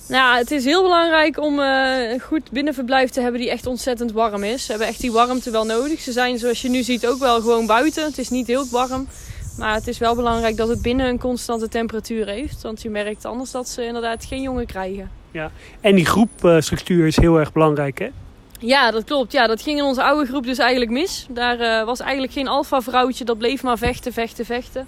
Nou, 0.08 0.38
het 0.38 0.52
is 0.52 0.66
heel 0.66 0.82
belangrijk 0.82 1.40
om 1.40 1.60
een 1.60 2.20
goed 2.20 2.52
binnenverblijf 2.52 3.10
te 3.10 3.22
hebben 3.22 3.40
die 3.42 3.50
echt 3.50 3.66
ontzettend 3.66 4.12
warm 4.12 4.44
is. 4.44 4.66
Ze 4.66 4.70
hebben 4.72 4.88
echt 4.88 5.02
die 5.02 5.12
warmte 5.12 5.52
wel 5.52 5.66
nodig. 5.66 6.00
Ze 6.00 6.12
zijn 6.12 6.38
zoals 6.38 6.62
je 6.62 6.70
nu 6.70 6.84
ziet 6.84 7.08
ook 7.08 7.20
wel 7.20 7.42
gewoon 7.42 7.66
buiten. 7.66 8.04
Het 8.04 8.18
is 8.18 8.30
niet 8.30 8.48
heel 8.48 8.66
warm. 8.72 9.08
Maar 9.58 9.74
het 9.74 9.88
is 9.88 9.98
wel 9.98 10.16
belangrijk 10.16 10.58
dat 10.58 10.68
het 10.68 10.82
binnen 10.82 11.08
een 11.08 11.20
constante 11.20 11.68
temperatuur 11.68 12.28
heeft. 12.28 12.62
Want 12.62 12.82
je 12.82 12.90
merkt 12.90 13.26
anders 13.26 13.52
dat 13.52 13.70
ze 13.70 13.86
inderdaad 13.86 14.26
geen 14.26 14.42
jongen 14.42 14.66
krijgen. 14.66 15.25
En 15.82 15.96
die 15.96 16.06
groepstructuur 16.06 17.08
is 17.08 17.16
heel 17.16 17.40
erg 17.40 17.54
belangrijk, 17.54 18.00
hè? 18.00 18.10
Ja, 18.60 18.92
dat 18.92 19.04
klopt. 19.04 19.32
Ja, 19.32 19.48
dat 19.48 19.62
ging 19.62 19.78
in 19.78 19.84
onze 19.84 20.04
oude 20.04 20.26
groep 20.26 20.44
dus 20.44 20.58
eigenlijk 20.58 20.92
mis. 20.92 21.28
Daar 21.30 21.60
eh, 21.60 21.86
was 21.86 22.00
eigenlijk 22.00 22.34
geen 22.34 22.48
alfa 22.48 22.82
vrouwtje. 22.82 23.26
Dat 23.26 23.38
bleef 23.38 23.64
maar 23.64 23.78
vechten, 23.78 24.14
vechten, 24.14 24.46
vechten. 24.46 24.88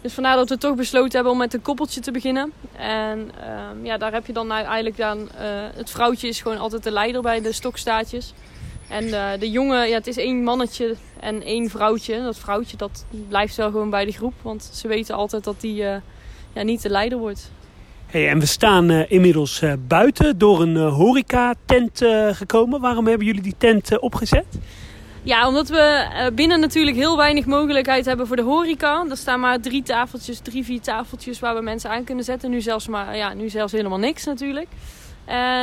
Dus 0.00 0.12
vandaar 0.12 0.36
dat 0.36 0.48
we 0.48 0.58
toch 0.58 0.74
besloten 0.74 1.12
hebben 1.12 1.32
om 1.32 1.38
met 1.38 1.54
een 1.54 1.62
koppeltje 1.62 2.00
te 2.00 2.10
beginnen. 2.10 2.52
En 2.76 3.30
ehm, 3.40 3.84
ja, 3.84 3.96
daar 3.96 4.12
heb 4.12 4.26
je 4.26 4.32
dan 4.32 4.52
eigenlijk 4.52 4.96
dan... 4.96 5.18
eh, 5.18 5.46
het 5.74 5.90
vrouwtje 5.90 6.28
is 6.28 6.40
gewoon 6.40 6.58
altijd 6.58 6.82
de 6.82 6.90
leider 6.90 7.22
bij 7.22 7.40
de 7.40 7.52
stokstaartjes. 7.52 8.32
En 8.88 9.04
eh, 9.04 9.40
de 9.40 9.50
jongen, 9.50 9.88
ja, 9.88 9.94
het 9.94 10.06
is 10.06 10.16
één 10.16 10.42
mannetje 10.42 10.94
en 11.20 11.42
één 11.42 11.70
vrouwtje. 11.70 12.22
Dat 12.22 12.38
vrouwtje, 12.38 12.76
dat 12.76 13.04
blijft 13.28 13.56
wel 13.56 13.70
gewoon 13.70 13.90
bij 13.90 14.04
de 14.04 14.12
groep. 14.12 14.34
Want 14.42 14.70
ze 14.72 14.88
weten 14.88 15.14
altijd 15.14 15.44
dat 15.44 15.60
die 15.60 15.74
ja, 16.54 16.62
niet 16.62 16.82
de 16.82 16.88
leider 16.90 17.18
wordt. 17.18 17.50
Hey, 18.06 18.28
en 18.28 18.38
we 18.38 18.46
staan 18.46 18.90
eh, 18.90 19.10
inmiddels 19.10 19.62
eh, 19.62 19.72
buiten 19.88 20.38
door 20.38 20.60
een 20.60 20.76
eh, 20.76 20.94
horeca-tent 20.94 22.04
gekomen. 22.32 22.80
Waarom 22.80 23.06
hebben 23.06 23.26
jullie 23.26 23.42
die 23.42 23.54
tent 23.58 23.98
opgezet? 23.98 24.44
Ja, 25.22 25.48
omdat 25.48 25.68
we 25.68 26.30
binnen 26.34 26.60
natuurlijk 26.60 26.96
heel 26.96 27.16
weinig 27.16 27.46
mogelijkheid 27.46 28.04
hebben 28.04 28.26
voor 28.26 28.36
de 28.36 28.42
horeca. 28.42 29.04
Er 29.10 29.16
staan 29.16 29.40
maar 29.40 29.60
drie 29.60 29.82
tafeltjes, 29.82 30.38
drie, 30.38 30.64
vier 30.64 30.80
tafeltjes 30.80 31.40
waar 31.40 31.54
we 31.54 31.60
mensen 31.60 31.90
aan 31.90 32.04
kunnen 32.04 32.24
zetten. 32.24 32.50
Nu 32.50 32.60
zelfs, 32.60 32.88
maar, 32.88 33.16
ja, 33.16 33.34
nu 33.34 33.48
zelfs 33.48 33.72
helemaal 33.72 33.98
niks 33.98 34.24
natuurlijk. 34.24 34.68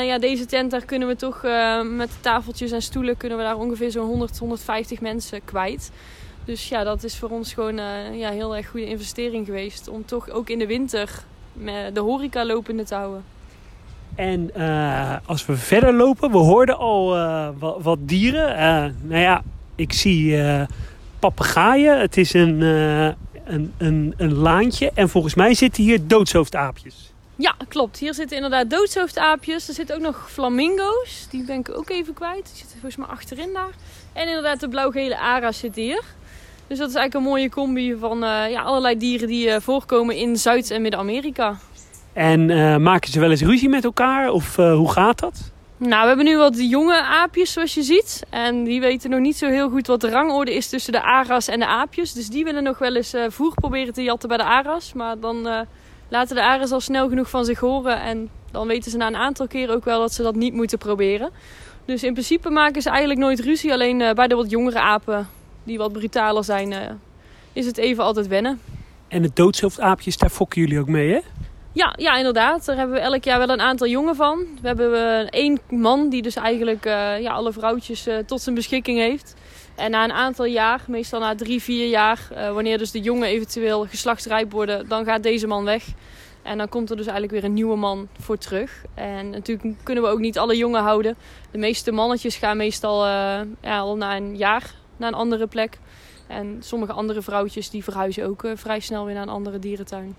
Ja, 0.06 0.19
deze 0.19 0.45
tent, 0.45 0.71
daar 0.71 0.86
kunnen 0.86 1.08
we 1.08 1.15
toch 1.15 1.43
uh, 1.43 1.82
met 1.82 2.10
tafeltjes 2.21 2.71
en 2.71 2.82
stoelen... 2.82 3.17
kunnen 3.17 3.38
we 3.38 3.43
daar 3.43 3.58
ongeveer 3.58 3.91
zo'n 3.91 4.08
100, 4.08 4.38
150 4.38 5.01
mensen 5.01 5.45
kwijt. 5.45 5.91
Dus 6.45 6.69
ja, 6.69 6.84
dat 6.84 7.03
is 7.03 7.17
voor 7.17 7.29
ons 7.29 7.53
gewoon 7.53 7.79
uh, 7.79 8.19
ja, 8.19 8.29
heel 8.29 8.56
erg 8.56 8.69
goede 8.69 8.86
investering 8.86 9.45
geweest. 9.45 9.88
Om 9.88 10.06
toch 10.06 10.29
ook 10.29 10.49
in 10.49 10.60
de 10.60 10.67
winter 10.67 11.23
de 11.93 11.99
horeca 11.99 12.45
lopende 12.45 12.83
te 12.83 12.95
houden. 12.95 13.23
En 14.15 14.51
uh, 14.57 15.15
als 15.25 15.45
we 15.45 15.55
verder 15.55 15.93
lopen, 15.93 16.31
we 16.31 16.37
hoorden 16.37 16.77
al 16.77 17.17
uh, 17.17 17.49
wat, 17.59 17.77
wat, 17.81 17.97
dieren. 18.01 18.95
nou 19.01 19.21
ja, 19.21 19.43
ik 19.75 19.93
zie 19.93 20.37
papegaaien. 21.19 21.99
Het 21.99 22.17
is 22.17 22.33
een, 22.33 22.61
een, 22.61 23.73
een, 23.77 24.13
een 24.17 24.33
laantje. 24.33 24.91
En 24.93 25.09
volgens 25.09 25.35
mij 25.35 25.53
zitten 25.53 25.83
hier 25.83 26.07
doodshoofdaapjes. 26.07 27.13
Ja, 27.35 27.55
klopt. 27.67 27.97
Hier 27.97 28.13
zitten 28.13 28.35
inderdaad 28.35 28.69
doodshoofdaapjes. 28.69 29.67
Er 29.67 29.73
zitten 29.73 29.95
ook 29.95 30.01
nog 30.01 30.31
flamingo's. 30.31 31.27
Die 31.29 31.45
ben 31.45 31.59
ik 31.59 31.77
ook 31.77 31.89
even 31.89 32.13
kwijt. 32.13 32.45
Die 32.45 32.55
zitten 32.55 32.71
volgens 32.71 32.95
mij 32.95 33.07
achterin 33.07 33.53
daar. 33.53 33.73
En 34.13 34.27
inderdaad 34.27 34.59
de 34.59 34.69
blauwgele 34.69 35.17
ara's 35.17 35.59
zitten 35.59 35.81
hier. 35.81 36.03
Dus 36.67 36.78
dat 36.78 36.89
is 36.89 36.95
eigenlijk 36.95 37.13
een 37.13 37.32
mooie 37.32 37.49
combi 37.49 37.95
van 37.99 38.23
uh, 38.23 38.49
ja, 38.49 38.62
allerlei 38.62 38.97
dieren 38.97 39.28
die 39.28 39.47
uh, 39.47 39.56
voorkomen 39.60 40.15
in 40.15 40.38
Zuid- 40.38 40.71
en 40.71 40.82
Midden-Amerika. 40.82 41.58
En 42.13 42.49
uh, 42.49 42.78
maken 42.78 43.12
ze 43.12 43.19
wel 43.19 43.30
eens 43.30 43.41
ruzie 43.41 43.69
met 43.69 43.84
elkaar 43.84 44.30
of 44.30 44.56
hoe 44.56 44.91
gaat 44.91 45.19
dat? 45.19 45.52
Nou, 45.78 46.02
we 46.02 46.08
hebben 46.08 46.26
nu 46.26 46.38
wat 46.38 46.69
jonge 46.69 47.02
aapjes 47.02 47.54
zoals 47.54 47.73
je 47.73 47.84
ziet. 47.84 48.23
En 48.30 48.63
die 48.63 48.80
weten 48.80 49.10
nog 49.10 49.19
niet 49.19 49.38
zo 49.38 49.47
heel 49.47 49.69
goed 49.69 49.88
wat 49.88 50.02
de 50.02 50.10
rangorde 50.10 50.54
is 50.54 50.69
tussen 50.69 50.91
de 50.91 51.02
aras 51.02 51.47
en 51.47 51.60
de 51.60 51.67
aapjes. 51.67 52.13
Dus 52.13 52.28
die 52.28 52.43
willen 52.43 52.63
nog 52.63 52.78
wel 52.78 52.95
eens 52.95 53.15
voer 53.28 53.54
proberen 53.54 53.93
te 53.93 54.04
jatten 54.04 54.30
bij 54.30 54.38
de 54.38 54.43
aras. 54.43 54.93
Maar 54.93 55.19
dan 55.19 55.65
laten 56.10 56.36
de 56.36 56.43
aras 56.43 56.71
al 56.71 56.80
snel 56.80 57.10
genoeg 57.10 57.30
van 57.30 57.45
zich 57.45 57.60
horen. 57.60 58.02
En 58.02 58.30
dan 58.52 58.67
weten 58.67 58.91
ze 58.91 58.97
na 58.97 59.08
een 59.08 59.15
aantal 59.15 59.47
keren 59.47 59.76
ook 59.76 59.86
wel 59.86 59.99
dat 59.99 60.13
ze 60.13 60.23
dat 60.23 60.36
niet 60.36 60.54
moeten 60.54 60.78
proberen. 60.78 61.30
Dus 61.86 62.04
in 62.04 62.13
principe 62.13 62.49
maken 62.49 62.82
ze 62.82 62.89
eigenlijk 62.89 63.19
nooit 63.19 63.39
ruzie. 63.39 63.71
Alleen 63.71 63.97
bij 63.97 64.28
de 64.28 64.36
wat 64.36 64.49
jongere 64.49 64.80
apen 64.80 65.28
die 65.63 65.78
wat 65.78 65.91
brutaler 65.91 66.43
zijn, 66.43 66.71
uh, 66.71 66.80
is 67.54 67.65
het 67.65 67.78
even 67.78 68.04
altijd 68.04 68.28
wennen. 68.28 68.60
En 69.08 69.21
de 69.21 69.32
doodshoofdaapjes, 69.34 70.17
daar 70.17 70.30
fokken 70.30 70.62
jullie 70.62 70.80
ook 70.80 70.88
mee, 70.88 71.12
hè? 71.12 71.19
Ja, 71.71 71.93
ja, 71.97 72.17
inderdaad. 72.17 72.65
Daar 72.65 72.78
hebben 72.78 72.95
we 72.95 73.02
elk 73.02 73.23
jaar 73.23 73.39
wel 73.39 73.49
een 73.49 73.62
aantal 73.62 73.88
jongen 73.88 74.15
van. 74.15 74.45
We 74.62 74.67
hebben 74.67 74.91
uh, 74.91 75.28
één 75.30 75.60
man 75.69 76.10
die 76.10 76.21
dus 76.21 76.36
eigenlijk 76.36 76.86
uh, 76.86 77.21
ja, 77.21 77.32
alle 77.32 77.52
vrouwtjes 77.52 78.08
tot 78.26 78.41
zijn 78.41 78.56
beschikking 78.56 78.97
heeft. 78.97 79.36
En 79.76 79.91
na 79.91 80.04
een 80.04 80.12
aantal 80.12 80.45
jaar, 80.45 80.82
meestal 80.88 81.19
na 81.19 81.36
drie, 81.36 81.62
vier 81.62 81.88
jaar, 81.88 82.19
wanneer 82.54 82.78
dus 82.78 82.91
de 82.91 82.99
jongen 82.99 83.28
eventueel 83.28 83.86
geslachtsrijp 83.86 84.52
worden, 84.52 84.88
dan 84.88 85.06
gaat 85.06 85.23
deze 85.23 85.47
man 85.47 85.63
weg. 85.63 85.84
En 86.43 86.58
dan 86.58 86.69
komt 86.69 86.89
er 86.89 86.97
dus 86.97 87.06
eigenlijk 87.06 87.36
weer 87.36 87.43
een 87.43 87.54
nieuwe 87.54 87.76
man 87.76 88.08
voor 88.19 88.38
terug. 88.38 88.84
En 88.93 89.30
natuurlijk 89.30 89.76
kunnen 89.84 90.04
we 90.04 90.10
ook 90.10 90.19
niet 90.19 90.38
alle 90.38 90.58
jongen 90.58 90.82
houden. 90.82 91.15
De 91.52 91.58
meeste 91.58 91.91
mannetjes 91.91 92.36
gaan 92.36 92.58
meestal 92.58 93.06
ja, 93.06 93.80
al 93.80 93.97
na 93.97 94.15
een 94.15 94.38
jaar 94.38 94.73
naar 94.97 95.08
een 95.08 95.17
andere 95.17 95.47
plek. 95.47 95.79
En 96.27 96.58
sommige 96.60 96.93
andere 96.93 97.21
vrouwtjes 97.21 97.69
die 97.69 97.84
verhuizen 97.84 98.25
ook 98.25 98.43
uh, 98.43 98.51
vrij 98.56 98.79
snel 98.79 99.06
weer 99.06 99.13
naar 99.13 99.23
een 99.23 99.29
andere 99.29 99.60
dierentuin. 99.60 100.15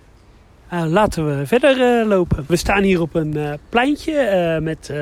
Uh, 0.72 0.84
laten 0.86 1.38
we 1.38 1.46
verder 1.46 2.00
uh, 2.00 2.08
lopen. 2.08 2.44
We 2.48 2.56
staan 2.56 2.82
hier 2.82 3.00
op 3.00 3.14
een 3.14 3.58
pleintje 3.68 4.58
met 4.62 4.92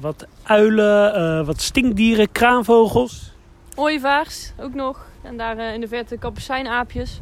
wat 0.00 0.26
uilen, 0.42 1.46
wat 1.46 1.60
stinkdieren, 1.60 2.32
kraanvogels. 2.32 3.32
Ooievaars 3.74 4.52
ook 4.60 4.74
nog. 4.74 5.06
En 5.22 5.36
daar 5.36 5.74
in 5.74 5.80
de 5.80 5.88
verte 5.88 6.18
kapucijnaapjes. 6.18 7.20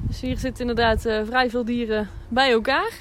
Dus 0.00 0.20
hier 0.20 0.38
zitten 0.38 0.68
inderdaad 0.68 1.00
vrij 1.00 1.50
veel 1.50 1.64
dieren 1.64 2.08
bij 2.28 2.50
elkaar. 2.50 2.92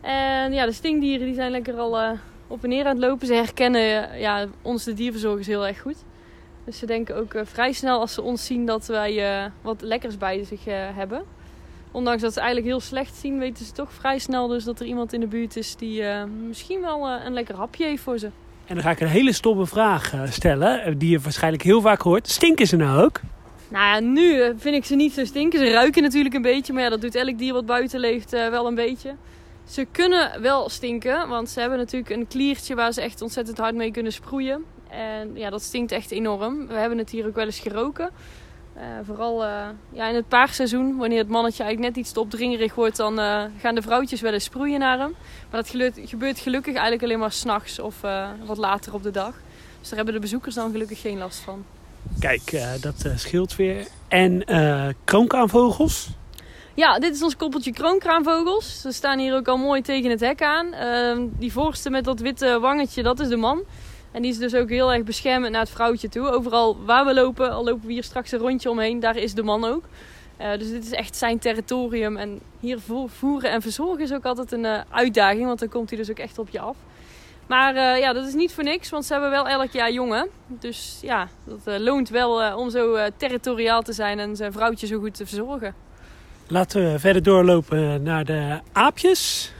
En 0.00 0.52
ja, 0.52 0.66
de 0.66 0.72
stinkdieren 0.72 1.26
die 1.26 1.34
zijn 1.34 1.50
lekker 1.50 1.74
al 1.74 2.18
op 2.46 2.62
en 2.62 2.68
neer 2.68 2.84
aan 2.84 2.96
het 2.96 3.04
lopen. 3.04 3.26
Ze 3.26 3.34
herkennen 3.34 4.18
ja, 4.18 4.46
ons 4.62 4.84
de 4.84 4.94
dierverzorgers 4.94 5.46
heel 5.46 5.66
erg 5.66 5.80
goed. 5.80 6.04
Dus 6.64 6.78
ze 6.78 6.86
denken 6.86 7.16
ook 7.16 7.34
uh, 7.34 7.42
vrij 7.44 7.72
snel 7.72 8.00
als 8.00 8.14
ze 8.14 8.22
ons 8.22 8.46
zien 8.46 8.66
dat 8.66 8.86
wij 8.86 9.42
uh, 9.44 9.50
wat 9.62 9.82
lekkers 9.82 10.18
bij 10.18 10.44
zich 10.44 10.66
uh, 10.66 10.74
hebben. 10.74 11.22
Ondanks 11.90 12.22
dat 12.22 12.32
ze 12.32 12.38
eigenlijk 12.38 12.68
heel 12.68 12.80
slecht 12.80 13.14
zien, 13.14 13.38
weten 13.38 13.64
ze 13.64 13.72
toch 13.72 13.92
vrij 13.92 14.18
snel 14.18 14.48
dus 14.48 14.64
dat 14.64 14.80
er 14.80 14.86
iemand 14.86 15.12
in 15.12 15.20
de 15.20 15.26
buurt 15.26 15.56
is 15.56 15.76
die 15.76 16.04
misschien 16.46 16.80
wel 16.80 17.08
een 17.08 17.32
lekker 17.32 17.56
hapje 17.56 17.84
heeft 17.84 18.02
voor 18.02 18.18
ze. 18.18 18.26
En 18.66 18.74
dan 18.74 18.82
ga 18.84 18.90
ik 18.90 19.00
een 19.00 19.06
hele 19.06 19.32
stomme 19.32 19.66
vraag 19.66 20.14
stellen, 20.28 20.98
die 20.98 21.10
je 21.10 21.20
waarschijnlijk 21.20 21.62
heel 21.62 21.80
vaak 21.80 22.00
hoort. 22.00 22.28
Stinken 22.28 22.66
ze 22.66 22.76
nou 22.76 23.04
ook? 23.04 23.20
Nou 23.68 23.84
ja, 23.84 24.00
nu 24.00 24.54
vind 24.56 24.74
ik 24.74 24.84
ze 24.84 24.94
niet 24.94 25.12
zo 25.12 25.24
stinken. 25.24 25.58
Ze 25.58 25.70
ruiken 25.70 26.02
natuurlijk 26.02 26.34
een 26.34 26.42
beetje, 26.42 26.72
maar 26.72 26.82
ja, 26.82 26.88
dat 26.88 27.00
doet 27.00 27.14
elk 27.14 27.38
dier 27.38 27.52
wat 27.52 27.66
buiten 27.66 28.00
leeft 28.00 28.30
wel 28.30 28.66
een 28.66 28.74
beetje. 28.74 29.14
Ze 29.64 29.86
kunnen 29.90 30.42
wel 30.42 30.68
stinken, 30.68 31.28
want 31.28 31.48
ze 31.48 31.60
hebben 31.60 31.78
natuurlijk 31.78 32.10
een 32.10 32.26
kliertje 32.26 32.74
waar 32.74 32.92
ze 32.92 33.00
echt 33.00 33.22
ontzettend 33.22 33.58
hard 33.58 33.74
mee 33.74 33.90
kunnen 33.90 34.12
sproeien. 34.12 34.64
En 34.96 35.30
ja, 35.34 35.50
dat 35.50 35.62
stinkt 35.62 35.92
echt 35.92 36.10
enorm. 36.10 36.66
We 36.66 36.74
hebben 36.74 36.98
het 36.98 37.10
hier 37.10 37.26
ook 37.26 37.34
wel 37.34 37.44
eens 37.44 37.58
geroken. 37.58 38.10
Uh, 38.76 38.82
vooral 39.04 39.44
uh, 39.44 39.66
ja, 39.92 40.08
in 40.08 40.14
het 40.14 40.28
paarseizoen, 40.28 40.96
wanneer 40.96 41.18
het 41.18 41.28
mannetje 41.28 41.62
eigenlijk 41.62 41.94
net 41.94 42.04
iets 42.04 42.14
te 42.14 42.20
opdringerig 42.20 42.74
wordt, 42.74 42.96
dan 42.96 43.18
uh, 43.18 43.42
gaan 43.60 43.74
de 43.74 43.82
vrouwtjes 43.82 44.20
wel 44.20 44.32
eens 44.32 44.44
sproeien 44.44 44.78
naar 44.78 44.98
hem. 44.98 45.14
Maar 45.50 45.60
dat 45.62 45.68
gebeurt, 45.68 45.98
gebeurt 46.04 46.38
gelukkig 46.38 46.72
eigenlijk 46.72 47.02
alleen 47.02 47.18
maar 47.18 47.32
s'nachts 47.32 47.78
of 47.78 48.00
wat 48.44 48.56
later 48.56 48.94
op 48.94 49.02
de 49.02 49.10
dag. 49.10 49.34
Dus 49.80 49.88
daar 49.88 49.96
hebben 49.96 50.14
de 50.14 50.20
bezoekers 50.20 50.54
dan 50.54 50.70
gelukkig 50.70 51.00
geen 51.00 51.18
last 51.18 51.38
van. 51.38 51.64
Kijk, 52.18 52.64
dat 52.80 53.04
scheelt 53.16 53.56
weer. 53.56 53.86
En 54.08 54.44
kroonkraanvogels? 55.04 56.08
Ja, 56.74 56.98
dit 56.98 57.14
is 57.14 57.22
ons 57.22 57.36
koppeltje 57.36 57.72
kroonkraanvogels. 57.72 58.80
Ze 58.80 58.92
staan 58.92 59.18
hier 59.18 59.34
ook 59.34 59.48
al 59.48 59.56
mooi 59.56 59.82
tegen 59.82 60.10
het 60.10 60.20
hek 60.20 60.42
aan. 60.42 60.72
Ehm, 60.72 61.26
die 61.38 61.52
voorste 61.52 61.90
met 61.90 62.04
dat 62.04 62.20
witte 62.20 62.58
wangetje, 62.60 63.02
dat 63.02 63.20
is 63.20 63.28
de 63.28 63.36
man. 63.36 63.62
En 64.14 64.22
die 64.22 64.30
is 64.30 64.38
dus 64.38 64.54
ook 64.54 64.68
heel 64.68 64.92
erg 64.92 65.02
beschermend 65.02 65.52
naar 65.52 65.60
het 65.60 65.70
vrouwtje 65.70 66.08
toe. 66.08 66.30
Overal 66.30 66.84
waar 66.84 67.04
we 67.04 67.14
lopen, 67.14 67.50
al 67.50 67.64
lopen 67.64 67.86
we 67.86 67.92
hier 67.92 68.04
straks 68.04 68.32
een 68.32 68.38
rondje 68.38 68.70
omheen, 68.70 69.00
daar 69.00 69.16
is 69.16 69.34
de 69.34 69.42
man 69.42 69.64
ook. 69.64 69.84
Uh, 70.40 70.58
dus 70.58 70.70
dit 70.70 70.84
is 70.84 70.90
echt 70.90 71.16
zijn 71.16 71.38
territorium. 71.38 72.16
En 72.16 72.40
hier 72.60 72.78
voeren 73.06 73.50
en 73.50 73.62
verzorgen 73.62 74.00
is 74.00 74.12
ook 74.12 74.24
altijd 74.24 74.52
een 74.52 74.64
uh, 74.64 74.80
uitdaging, 74.90 75.46
want 75.46 75.58
dan 75.58 75.68
komt 75.68 75.90
hij 75.90 75.98
dus 75.98 76.10
ook 76.10 76.18
echt 76.18 76.38
op 76.38 76.48
je 76.48 76.60
af. 76.60 76.76
Maar 77.46 77.74
uh, 77.74 77.98
ja, 77.98 78.12
dat 78.12 78.26
is 78.26 78.34
niet 78.34 78.52
voor 78.52 78.64
niks, 78.64 78.90
want 78.90 79.04
ze 79.04 79.12
hebben 79.12 79.30
wel 79.30 79.48
elk 79.48 79.70
jaar 79.70 79.92
jongen. 79.92 80.28
Dus 80.46 80.98
ja, 81.02 81.28
dat 81.44 81.80
loont 81.80 82.08
wel 82.08 82.56
om 82.56 82.70
zo 82.70 83.08
territoriaal 83.16 83.82
te 83.82 83.92
zijn 83.92 84.18
en 84.18 84.36
zijn 84.36 84.52
vrouwtje 84.52 84.86
zo 84.86 84.98
goed 84.98 85.14
te 85.14 85.26
verzorgen. 85.26 85.74
Laten 86.46 86.92
we 86.92 86.98
verder 86.98 87.22
doorlopen 87.22 88.02
naar 88.02 88.24
de 88.24 88.60
aapjes. 88.72 89.52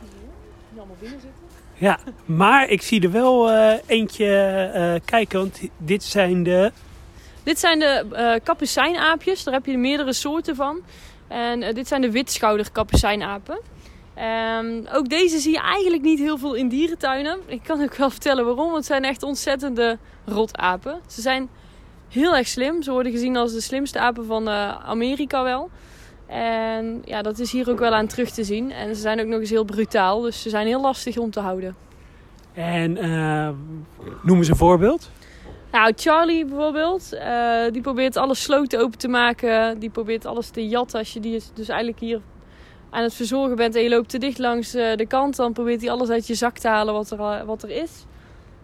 Die 0.00 0.78
allemaal 0.78 0.96
binnen 1.00 1.20
zitten. 1.20 1.33
Ja, 1.76 1.98
maar 2.24 2.68
ik 2.68 2.82
zie 2.82 3.02
er 3.02 3.10
wel 3.10 3.50
uh, 3.50 3.72
eentje 3.86 4.24
uh, 4.74 5.00
kijken, 5.04 5.38
want 5.38 5.60
dit 5.76 6.02
zijn 6.02 6.42
de... 6.42 6.72
Dit 7.42 7.58
zijn 7.58 7.78
de 7.78 8.06
uh, 8.12 8.34
kapucijnaapjes, 8.42 9.44
daar 9.44 9.54
heb 9.54 9.66
je 9.66 9.78
meerdere 9.78 10.12
soorten 10.12 10.56
van. 10.56 10.80
En 11.28 11.74
dit 11.74 11.88
zijn 11.88 12.00
de 12.00 12.10
witschouder 12.10 12.72
kapucijnapen. 12.72 13.58
Um, 14.58 14.86
ook 14.92 15.08
deze 15.08 15.38
zie 15.38 15.52
je 15.52 15.60
eigenlijk 15.60 16.02
niet 16.02 16.18
heel 16.18 16.38
veel 16.38 16.54
in 16.54 16.68
dierentuinen. 16.68 17.38
Ik 17.46 17.60
kan 17.62 17.82
ook 17.82 17.94
wel 17.94 18.10
vertellen 18.10 18.44
waarom, 18.44 18.64
want 18.64 18.76
het 18.76 18.86
zijn 18.86 19.04
echt 19.04 19.22
ontzettende 19.22 19.98
rotapen. 20.24 21.00
Ze 21.06 21.20
zijn 21.20 21.48
heel 22.08 22.36
erg 22.36 22.48
slim, 22.48 22.82
ze 22.82 22.90
worden 22.90 23.12
gezien 23.12 23.36
als 23.36 23.52
de 23.52 23.60
slimste 23.60 23.98
apen 23.98 24.26
van 24.26 24.48
Amerika 24.48 25.42
wel. 25.42 25.70
En 26.34 27.02
ja, 27.04 27.22
dat 27.22 27.38
is 27.38 27.52
hier 27.52 27.70
ook 27.70 27.78
wel 27.78 27.94
aan 27.94 28.06
terug 28.06 28.30
te 28.30 28.44
zien. 28.44 28.72
En 28.72 28.94
ze 28.94 29.00
zijn 29.00 29.20
ook 29.20 29.26
nog 29.26 29.40
eens 29.40 29.50
heel 29.50 29.64
brutaal, 29.64 30.20
dus 30.20 30.42
ze 30.42 30.48
zijn 30.48 30.66
heel 30.66 30.80
lastig 30.80 31.16
om 31.16 31.30
te 31.30 31.40
houden. 31.40 31.76
En 32.52 32.96
uh, 33.04 33.48
noem 34.22 34.38
eens 34.38 34.48
een 34.48 34.56
voorbeeld. 34.56 35.10
Nou, 35.72 35.92
Charlie 35.96 36.44
bijvoorbeeld, 36.44 37.10
uh, 37.12 37.70
die 37.70 37.80
probeert 37.80 38.16
alle 38.16 38.34
sloten 38.34 38.80
open 38.80 38.98
te 38.98 39.08
maken. 39.08 39.78
Die 39.78 39.90
probeert 39.90 40.26
alles 40.26 40.48
te 40.48 40.68
jatten. 40.68 40.98
Als 40.98 41.12
je 41.12 41.20
die 41.20 41.42
dus 41.54 41.68
eigenlijk 41.68 42.00
hier 42.00 42.20
aan 42.90 43.02
het 43.02 43.14
verzorgen 43.14 43.56
bent 43.56 43.74
en 43.74 43.82
je 43.82 43.88
loopt 43.88 44.08
te 44.08 44.18
dicht 44.18 44.38
langs 44.38 44.74
uh, 44.74 44.96
de 44.96 45.06
kant, 45.06 45.36
dan 45.36 45.52
probeert 45.52 45.80
hij 45.80 45.90
alles 45.90 46.10
uit 46.10 46.26
je 46.26 46.34
zak 46.34 46.58
te 46.58 46.68
halen 46.68 46.94
wat 46.94 47.10
er, 47.10 47.44
wat 47.44 47.62
er 47.62 47.70
is. 47.70 48.04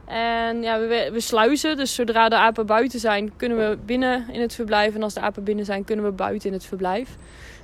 En 0.06 0.62
ja, 0.62 0.78
we, 0.78 1.10
we 1.12 1.20
sluizen, 1.20 1.76
dus 1.76 1.94
zodra 1.94 2.28
de 2.28 2.36
apen 2.36 2.66
buiten 2.66 3.00
zijn, 3.00 3.32
kunnen 3.36 3.58
we 3.58 3.78
binnen 3.84 4.28
in 4.32 4.40
het 4.40 4.54
verblijf. 4.54 4.94
En 4.94 5.02
als 5.02 5.14
de 5.14 5.20
apen 5.20 5.44
binnen 5.44 5.64
zijn, 5.64 5.84
kunnen 5.84 6.04
we 6.04 6.10
buiten 6.10 6.48
in 6.48 6.54
het 6.54 6.64
verblijf. 6.64 7.16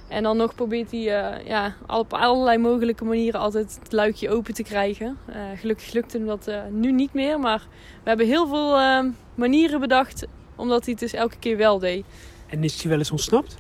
En 0.08 0.22
dan 0.22 0.36
nog 0.36 0.54
probeert 0.54 0.90
hij 0.90 1.00
uh, 1.00 1.46
ja, 1.46 1.74
op 1.86 2.12
allerlei 2.12 2.58
mogelijke 2.58 3.04
manieren 3.04 3.40
altijd 3.40 3.78
het 3.82 3.92
luikje 3.92 4.30
open 4.30 4.54
te 4.54 4.62
krijgen. 4.62 5.18
Uh, 5.28 5.34
gelukkig 5.56 5.92
lukt 5.92 6.12
hem 6.12 6.26
dat 6.26 6.48
uh, 6.48 6.60
nu 6.70 6.92
niet 6.92 7.12
meer. 7.12 7.40
Maar 7.40 7.66
we 8.02 8.08
hebben 8.08 8.26
heel 8.26 8.46
veel 8.46 9.02
manieren 9.34 9.80
bedacht 9.80 10.26
omdat 10.56 10.84
hij 10.84 10.90
het 10.90 11.00
dus 11.00 11.12
elke 11.12 11.38
keer 11.38 11.56
wel 11.56 11.78
deed. 11.78 12.04
En 12.46 12.64
is 12.64 12.80
hij 12.82 12.90
wel 12.90 12.98
eens 12.98 13.10
ontsnapt? 13.10 13.56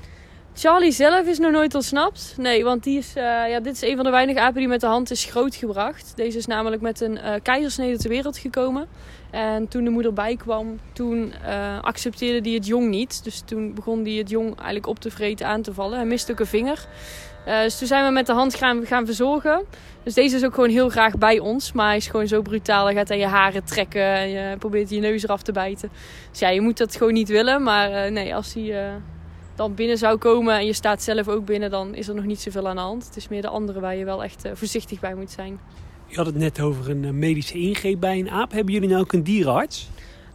Charlie 0.58 0.92
zelf 0.92 1.26
is 1.26 1.38
nog 1.38 1.52
nooit 1.52 1.74
ontsnapt. 1.74 2.34
Nee, 2.36 2.64
want 2.64 2.84
die 2.84 2.98
is, 2.98 3.12
eh, 3.14 3.22
ja, 3.22 3.60
dit 3.60 3.74
is 3.74 3.82
een 3.82 3.96
van 3.96 4.04
de 4.04 4.10
weinige 4.10 4.40
apen 4.40 4.58
die 4.58 4.68
met 4.68 4.80
de 4.80 4.86
hand 4.86 5.10
is 5.10 5.24
grootgebracht. 5.24 6.12
Deze 6.14 6.38
is 6.38 6.46
namelijk 6.46 6.82
met 6.82 7.00
een 7.00 7.12
uh, 7.16 7.32
keizersnede 7.42 7.98
ter 7.98 8.08
wereld 8.08 8.38
gekomen. 8.38 8.88
En 9.30 9.68
toen 9.68 9.84
de 9.84 9.90
moeder 9.90 10.12
bijkwam, 10.12 10.78
toen 10.92 11.32
uh, 11.46 11.80
accepteerde 11.80 12.48
hij 12.48 12.56
het 12.58 12.66
jong 12.66 12.88
niet. 12.88 13.24
Dus 13.24 13.42
toen 13.44 13.74
begon 13.74 14.02
hij 14.02 14.12
het 14.12 14.30
jong 14.30 14.54
eigenlijk 14.56 14.86
op 14.86 14.98
te 14.98 15.10
vreten 15.10 15.46
aan 15.46 15.62
te 15.62 15.74
vallen. 15.74 15.96
Hij 15.96 16.06
miste 16.06 16.32
ook 16.32 16.40
een 16.40 16.46
vinger. 16.46 16.86
dus 17.44 17.78
toen 17.78 17.88
zijn 17.88 18.04
we 18.04 18.10
met 18.10 18.26
de 18.26 18.32
hand 18.32 18.54
gaan, 18.54 18.86
gaan 18.86 19.06
verzorgen. 19.06 19.64
Dus 20.02 20.14
deze 20.14 20.36
is 20.36 20.44
ook 20.44 20.54
gewoon 20.54 20.70
heel 20.70 20.88
graag 20.88 21.18
bij 21.18 21.38
ons. 21.38 21.72
Maar 21.72 21.86
hij 21.86 21.96
is 21.96 22.06
gewoon 22.06 22.26
zo 22.26 22.42
brutaal. 22.42 22.84
Hij 22.84 22.94
gaat 22.94 23.10
aan 23.10 23.18
je 23.18 23.26
haren 23.26 23.64
trekken. 23.64 24.14
En 24.14 24.30
je 24.30 24.56
probeert 24.58 24.90
je 24.90 25.00
neus 25.00 25.22
eraf 25.22 25.42
te 25.42 25.52
bijten. 25.52 25.90
Dus 26.30 26.38
ja, 26.38 26.48
je 26.48 26.60
moet 26.60 26.78
dat 26.78 26.96
gewoon 26.96 27.12
niet 27.12 27.28
willen. 27.28 27.62
Maar 27.62 28.12
nee, 28.12 28.34
als 28.34 28.54
hij 28.54 29.00
dan 29.56 29.74
binnen 29.74 29.98
zou 29.98 30.18
komen 30.18 30.58
en 30.58 30.66
je 30.66 30.72
staat 30.72 31.02
zelf 31.02 31.28
ook 31.28 31.44
binnen, 31.44 31.70
dan 31.70 31.94
is 31.94 32.08
er 32.08 32.14
nog 32.14 32.24
niet 32.24 32.40
zoveel 32.40 32.68
aan 32.68 32.76
de 32.76 32.82
hand. 32.82 33.04
Het 33.06 33.16
is 33.16 33.28
meer 33.28 33.42
de 33.42 33.48
andere 33.48 33.80
waar 33.80 33.96
je 33.96 34.04
wel 34.04 34.24
echt 34.24 34.46
uh, 34.46 34.52
voorzichtig 34.54 35.00
bij 35.00 35.14
moet 35.14 35.30
zijn. 35.30 35.58
Je 36.06 36.16
had 36.16 36.26
het 36.26 36.36
net 36.36 36.60
over 36.60 36.90
een 36.90 37.02
uh, 37.02 37.10
medische 37.10 37.58
ingreep 37.58 38.00
bij 38.00 38.18
een 38.18 38.30
aap. 38.30 38.52
Hebben 38.52 38.74
jullie 38.74 38.88
nou 38.88 39.00
ook 39.00 39.12
een 39.12 39.22
dierenarts? 39.22 39.88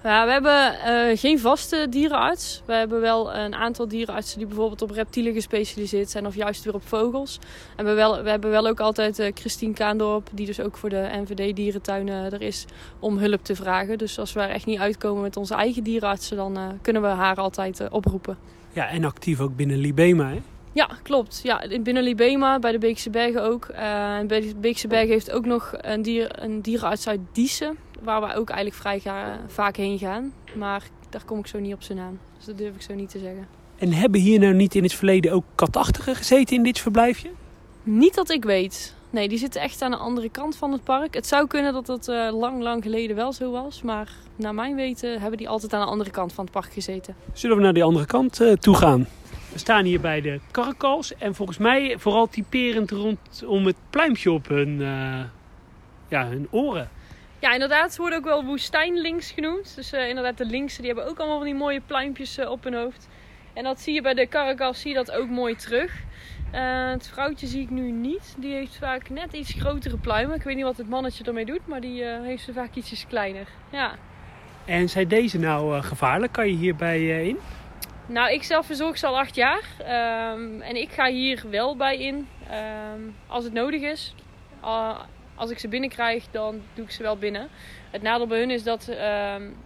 Ja, 0.04 0.26
we 0.26 0.32
hebben 0.32 0.74
uh, 0.74 1.18
geen 1.18 1.40
vaste 1.40 1.88
dierenarts. 1.90 2.62
We 2.66 2.74
hebben 2.74 3.02
wel 3.02 3.34
een 3.36 3.56
aantal 3.56 3.88
dierenartsen 3.88 4.38
die 4.38 4.48
bijvoorbeeld 4.48 4.82
op 4.82 4.92
reptielen 4.92 5.34
gespecialiseerd 5.34 6.10
zijn 6.10 6.26
of 6.26 6.36
juist 6.36 6.64
weer 6.64 6.74
op 6.74 6.88
vogels. 6.88 7.40
En 7.76 7.86
we, 7.86 7.94
wel, 7.94 8.24
we 8.24 8.30
hebben 8.30 8.50
wel 8.50 8.68
ook 8.68 8.80
altijd 8.80 9.20
uh, 9.20 9.32
Christine 9.34 9.74
Kaandorp, 9.74 10.30
die 10.32 10.46
dus 10.46 10.60
ook 10.60 10.78
voor 10.78 10.90
de 10.90 11.10
NVD 11.12 11.56
dierentuinen 11.56 12.34
er 12.34 12.42
is, 12.42 12.66
om 13.00 13.18
hulp 13.18 13.44
te 13.44 13.56
vragen. 13.56 13.98
Dus 13.98 14.20
als 14.20 14.34
we 14.34 14.40
er 14.40 14.50
echt 14.50 14.66
niet 14.66 14.80
uitkomen 14.80 15.22
met 15.22 15.38
onze 15.38 15.56
eigen 15.56 15.84
dierenartsen, 15.84 16.38
dan 16.38 16.80
kunnen 16.82 17.02
we 17.02 17.08
haar 17.08 17.36
altijd 17.36 17.90
oproepen. 17.90 18.38
Ja, 18.74 18.90
en 18.90 19.04
actief 19.04 19.40
ook 19.40 19.56
binnen 19.56 19.78
Libema, 19.78 20.30
hè? 20.30 20.42
Ja, 20.74 20.90
klopt. 21.04 21.40
Ja, 21.44 21.64
binnen 21.82 22.04
Libema, 22.04 22.60
bij 22.60 22.72
de 22.72 22.78
Beekse 22.78 23.10
Bergen 23.10 23.44
ook. 23.44 23.68
Uh, 23.72 24.18
de 24.28 24.54
Beekse 24.58 24.88
Bergen 24.88 25.10
heeft 25.10 25.32
ook 25.32 25.46
nog 25.46 25.74
een, 25.78 26.02
dier, 26.02 26.44
een 26.44 26.62
dierenarts 26.62 27.08
uit 27.08 27.20
Diezen. 27.32 27.78
Waar 28.02 28.22
we 28.22 28.34
ook 28.34 28.50
eigenlijk 28.50 28.82
vrij 28.82 29.00
ga, 29.00 29.40
vaak 29.48 29.76
heen 29.76 29.98
gaan. 29.98 30.34
Maar 30.56 30.84
daar 31.10 31.24
kom 31.26 31.40
ik 31.40 31.48
zo 31.48 31.60
niet 31.60 31.74
op 31.74 31.82
zijn 31.82 31.98
naam. 31.98 32.20
Dus 32.38 32.46
dat 32.46 32.58
durf 32.58 32.76
ik 32.76 32.82
zo 32.82 32.94
niet 32.94 33.10
te 33.10 33.20
zeggen. 33.20 33.48
En 33.78 33.94
hebben 33.94 34.22
hier 34.22 34.40
nou 34.40 34.54
niet 34.54 34.76
in 34.76 34.84
het 34.84 34.94
verleden 34.94 35.32
ook 35.32 35.44
katachtigen 35.56 36.16
gezeten 36.16 36.56
in 36.56 36.64
dit 36.64 36.80
verblijfje? 36.80 37.30
Niet 37.84 38.16
dat 38.16 38.30
ik 38.30 38.44
weet. 38.44 38.96
Nee, 39.10 39.30
die 39.30 39.38
zitten 39.38 39.62
echt 39.62 39.82
aan 39.82 39.92
de 39.92 39.98
andere 39.98 40.30
kant 40.30 40.56
van 40.56 40.72
het 40.72 40.84
park. 40.84 41.14
Het 41.14 41.28
zou 41.28 41.48
kunnen 41.48 41.74
dat 41.74 41.86
dat 41.86 42.08
uh, 42.08 42.40
lang, 42.40 42.62
lang 42.62 42.84
geleden 42.84 43.16
wel 43.16 43.34
zo 43.34 43.52
was. 43.52 43.82
Maar 43.82 44.12
naar 44.36 44.54
mijn 44.54 44.76
weten 44.76 45.20
hebben 45.20 45.38
die 45.38 45.50
altijd 45.50 45.74
aan 45.74 45.82
de 45.86 45.92
andere 45.92 46.10
kant 46.10 46.34
van 46.34 46.44
het 46.44 46.54
park 46.54 46.74
gezeten. 46.74 47.16
Zullen 47.34 47.58
we 47.58 47.64
naar 47.64 47.74
die 47.74 47.84
andere 47.84 48.06
kant 48.06 48.42
uh, 48.42 48.54
toe 48.54 48.76
gaan? 48.76 49.08
We 49.52 49.60
staan 49.60 49.86
hier 49.86 50.02
bij 50.02 50.22
de 50.22 50.40
karkals. 50.52 51.18
En 51.18 51.36
volgens 51.36 51.58
mij 51.58 51.96
vooral 51.98 52.28
typerend 52.28 52.92
rondom 52.92 53.66
het 53.66 53.76
pluimpje 53.90 54.32
op 54.32 54.48
hun, 54.48 54.80
uh, 54.80 55.20
ja, 56.08 56.28
hun 56.28 56.48
oren. 56.52 56.90
Ja, 57.40 57.54
inderdaad. 57.54 57.94
Ze 57.94 58.02
worden 58.02 58.20
ook 58.20 58.26
wel 58.26 58.46
woestijnlinks 58.46 59.32
genoemd. 59.32 59.76
Dus 59.76 59.94
inderdaad, 59.94 60.38
de 60.38 60.46
linksen 60.46 60.84
die 60.84 60.92
hebben 60.92 61.10
ook 61.10 61.20
allemaal 61.20 61.38
van 61.38 61.46
die 61.46 61.56
mooie 61.56 61.82
pluimpjes 61.86 62.40
op 62.40 62.64
hun 62.64 62.74
hoofd. 62.74 63.08
En 63.54 63.64
dat 63.64 63.82
zie 63.82 63.94
je 63.94 64.02
bij 64.02 64.14
de 64.14 64.28
karkals 64.28 64.82
zie 64.82 64.90
je 64.90 64.96
dat 64.96 65.12
ook 65.12 65.30
mooi 65.30 65.56
terug. 65.56 65.94
Uh, 66.54 66.90
het 66.90 67.08
vrouwtje 67.08 67.48
zie 67.48 67.62
ik 67.62 67.70
nu 67.70 67.92
niet. 67.92 68.36
Die 68.38 68.54
heeft 68.54 68.78
vaak 68.78 69.10
net 69.10 69.34
iets 69.34 69.54
grotere 69.54 69.98
pluimen. 69.98 70.36
Ik 70.36 70.44
weet 70.44 70.56
niet 70.56 70.64
wat 70.64 70.78
het 70.78 70.90
mannetje 70.90 71.24
ermee 71.24 71.46
doet, 71.46 71.68
maar 71.68 71.82
die 71.82 72.04
heeft 72.04 72.44
ze 72.44 72.54
vaak 72.54 72.76
ietsjes 72.76 73.06
kleiner. 73.08 73.48
Ja. 73.72 73.96
En 74.66 74.90
zijn 74.90 75.08
deze 75.08 75.40
nou 75.40 75.82
gevaarlijk? 75.82 76.32
Kan 76.32 76.48
je 76.48 76.56
hierbij 76.56 77.28
in? 77.28 77.38
Nou, 78.12 78.32
ik 78.32 78.44
zelf 78.44 78.66
verzorg 78.66 78.98
ze 78.98 79.08
al 79.08 79.20
acht 79.20 79.36
jaar. 79.36 79.64
Um, 80.34 80.62
en 80.62 80.76
ik 80.76 80.92
ga 80.92 81.10
hier 81.10 81.44
wel 81.50 81.76
bij 81.76 81.98
in 81.98 82.28
um, 82.96 83.16
als 83.28 83.44
het 83.44 83.54
nodig 83.54 83.82
is. 83.82 84.16
als 85.36 85.50
ik 85.50 85.60
ze 85.60 85.68
binnenkrijg, 85.68 86.28
dan 86.32 86.62
doe 86.74 86.86
ik 86.86 86.92
ze 86.92 87.04
wel 87.04 87.18
binnen. 87.18 87.50
Het 87.92 88.02
nadeel 88.02 88.28
bij 88.28 88.40
hun 88.40 88.50
is 88.50 88.64
dat 88.64 88.88
um, 88.88 89.58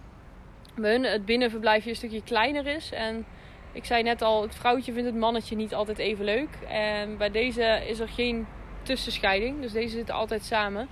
bij 0.76 0.90
hun 0.90 1.04
het 1.04 1.24
binnenverblijfje 1.24 1.90
een 1.90 1.96
stukje 1.96 2.22
kleiner 2.22 2.66
is. 2.66 2.92
En 2.92 3.26
ik 3.72 3.84
zei 3.84 4.02
net 4.02 4.22
al, 4.22 4.42
het 4.42 4.54
vrouwtje 4.54 4.92
vindt 4.92 5.08
het 5.08 5.18
mannetje 5.18 5.56
niet 5.56 5.74
altijd 5.74 5.98
even 5.98 6.24
leuk. 6.24 6.58
En 6.68 7.16
bij 7.16 7.30
deze 7.30 7.82
is 7.86 7.98
er 7.98 8.08
geen 8.08 8.46
tussenscheiding. 8.82 9.60
Dus 9.60 9.72
deze 9.72 9.96
zitten 9.96 10.14
altijd 10.14 10.44
samen. 10.44 10.88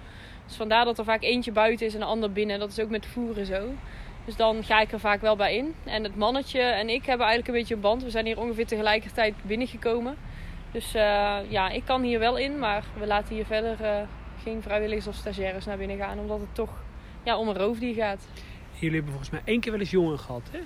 Dus 0.46 0.56
vandaar 0.56 0.84
dat 0.84 0.98
er 0.98 1.04
vaak 1.04 1.22
eentje 1.22 1.52
buiten 1.52 1.86
is 1.86 1.94
en 1.94 2.00
een 2.00 2.06
ander 2.06 2.32
binnen. 2.32 2.58
Dat 2.58 2.70
is 2.70 2.80
ook 2.80 2.90
met 2.90 3.06
voeren 3.06 3.46
zo. 3.46 3.74
Dus 4.24 4.36
dan 4.36 4.64
ga 4.64 4.80
ik 4.80 4.92
er 4.92 5.00
vaak 5.00 5.20
wel 5.20 5.36
bij 5.36 5.56
in. 5.56 5.74
En 5.84 6.04
het 6.04 6.16
mannetje 6.16 6.60
en 6.60 6.88
ik 6.88 7.06
hebben 7.06 7.26
eigenlijk 7.26 7.48
een 7.48 7.60
beetje 7.60 7.74
een 7.74 7.80
band. 7.80 8.02
We 8.02 8.10
zijn 8.10 8.26
hier 8.26 8.40
ongeveer 8.40 8.66
tegelijkertijd 8.66 9.34
binnengekomen. 9.42 10.16
Dus 10.70 10.94
uh, 10.94 11.36
ja, 11.48 11.68
ik 11.68 11.84
kan 11.84 12.02
hier 12.02 12.18
wel 12.18 12.36
in. 12.36 12.58
Maar 12.58 12.84
we 12.98 13.06
laten 13.06 13.34
hier 13.34 13.46
verder 13.46 13.76
uh, 13.80 13.96
geen 14.42 14.62
vrijwilligers 14.62 15.06
of 15.06 15.14
stagiaires 15.14 15.64
naar 15.64 15.76
binnen 15.76 15.96
gaan. 15.96 16.18
Omdat 16.18 16.40
het 16.40 16.54
toch 16.54 16.70
ja, 17.22 17.36
om 17.36 17.48
een 17.48 17.56
roofdier 17.56 17.94
gaat. 17.94 18.28
Jullie 18.72 18.94
hebben 18.94 19.12
volgens 19.12 19.30
mij 19.30 19.42
één 19.44 19.60
keer 19.60 19.72
wel 19.72 19.80
eens 19.80 19.90
jongen 19.90 20.18
gehad, 20.18 20.48
hè? 20.50 20.58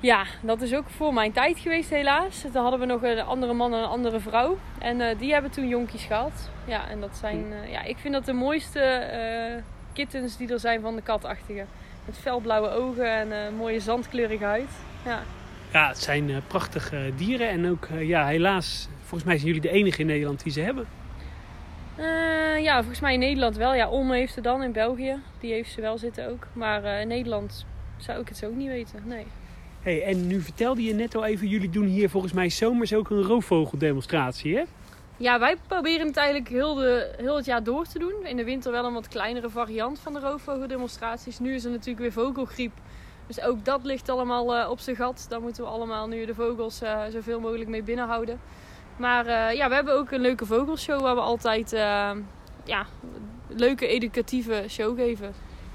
Ja, 0.00 0.24
dat 0.42 0.60
is 0.60 0.74
ook 0.74 0.88
voor 0.88 1.14
mijn 1.14 1.32
tijd 1.32 1.58
geweest 1.58 1.90
helaas. 1.90 2.40
Toen 2.40 2.62
hadden 2.62 2.80
we 2.80 2.86
nog 2.86 3.02
een 3.02 3.20
andere 3.20 3.52
man 3.52 3.74
en 3.74 3.78
een 3.78 3.88
andere 3.88 4.20
vrouw. 4.20 4.58
En 4.78 5.00
uh, 5.00 5.18
die 5.18 5.32
hebben 5.32 5.50
toen 5.50 5.68
jonkies 5.68 6.04
gehad. 6.04 6.50
Ja, 6.66 6.88
en 6.88 7.00
dat 7.00 7.16
zijn... 7.16 7.46
Uh, 7.46 7.72
ja, 7.72 7.82
ik 7.82 7.98
vind 7.98 8.14
dat 8.14 8.24
de 8.24 8.32
mooiste 8.32 9.62
kittens 9.92 10.36
die 10.36 10.52
er 10.52 10.60
zijn 10.60 10.80
van 10.80 10.96
de 10.96 11.02
katachtige. 11.02 11.64
Met 12.06 12.18
felblauwe 12.18 12.68
ogen 12.68 13.32
en 13.32 13.54
mooie 13.54 13.80
zandkleurige 13.80 14.44
huid. 14.44 14.70
Ja, 15.04 15.22
ja 15.72 15.88
het 15.88 15.98
zijn 15.98 16.42
prachtige 16.46 17.12
dieren. 17.16 17.48
En 17.48 17.70
ook, 17.70 17.88
ja, 17.98 18.26
helaas, 18.26 18.88
volgens 19.00 19.24
mij 19.24 19.34
zijn 19.34 19.46
jullie 19.46 19.70
de 19.70 19.70
enige 19.70 20.00
in 20.00 20.06
Nederland 20.06 20.42
die 20.42 20.52
ze 20.52 20.60
hebben. 20.60 20.86
ja, 22.62 22.76
volgens 22.78 23.00
mij 23.00 23.12
in 23.12 23.18
Nederland 23.18 23.56
wel. 23.56 23.74
Ja, 23.74 23.88
Olme 23.88 24.16
heeft 24.16 24.32
ze 24.32 24.40
dan 24.40 24.62
in 24.62 24.72
België. 24.72 25.16
Die 25.40 25.52
heeft 25.52 25.72
ze 25.72 25.80
wel 25.80 25.98
zitten 25.98 26.30
ook. 26.30 26.46
Maar 26.52 26.84
in 26.84 27.08
Nederland 27.08 27.66
zou 27.96 28.20
ik 28.20 28.28
het 28.28 28.36
zo 28.36 28.46
ook 28.46 28.56
niet 28.56 28.68
weten, 28.68 29.02
nee. 29.04 29.26
Hey, 29.82 30.02
en 30.02 30.26
nu 30.26 30.40
vertelde 30.40 30.82
je 30.82 30.94
net 30.94 31.14
al 31.14 31.24
even, 31.24 31.48
jullie 31.48 31.70
doen 31.70 31.86
hier 31.86 32.10
volgens 32.10 32.32
mij 32.32 32.48
zomers 32.48 32.94
ook 32.94 33.10
een 33.10 33.22
roofvogeldemonstratie, 33.22 34.56
hè? 34.56 34.62
Ja, 35.18 35.38
wij 35.38 35.56
proberen 35.66 36.06
het 36.06 36.16
eigenlijk 36.16 36.48
heel, 36.48 36.74
de, 36.74 37.14
heel 37.16 37.36
het 37.36 37.44
jaar 37.44 37.62
door 37.62 37.86
te 37.86 37.98
doen. 37.98 38.14
In 38.24 38.36
de 38.36 38.44
winter 38.44 38.72
wel 38.72 38.84
een 38.84 38.92
wat 38.92 39.08
kleinere 39.08 39.50
variant 39.50 39.98
van 39.98 40.12
de 40.12 40.20
roofvogeldemonstraties. 40.20 41.38
Nu 41.38 41.54
is 41.54 41.64
er 41.64 41.70
natuurlijk 41.70 41.98
weer 41.98 42.12
vogelgriep. 42.12 42.72
Dus 43.26 43.40
ook 43.40 43.64
dat 43.64 43.84
ligt 43.84 44.08
allemaal 44.08 44.56
uh, 44.56 44.70
op 44.70 44.80
zijn 44.80 44.96
gat. 44.96 45.26
Daar 45.28 45.40
moeten 45.40 45.62
we 45.62 45.68
allemaal 45.70 46.08
nu 46.08 46.26
de 46.26 46.34
vogels 46.34 46.82
uh, 46.82 47.00
zoveel 47.12 47.40
mogelijk 47.40 47.70
mee 47.70 47.82
binnenhouden. 47.82 48.40
Maar 48.96 49.26
uh, 49.26 49.52
ja, 49.56 49.68
we 49.68 49.74
hebben 49.74 49.94
ook 49.94 50.10
een 50.10 50.20
leuke 50.20 50.46
vogelshow 50.46 51.00
waar 51.00 51.14
we 51.14 51.20
altijd 51.20 51.70
ja, 52.64 52.86
leuke 53.48 53.86
educatieve 53.86 54.64
show 54.68 54.98
geven. 54.98 55.32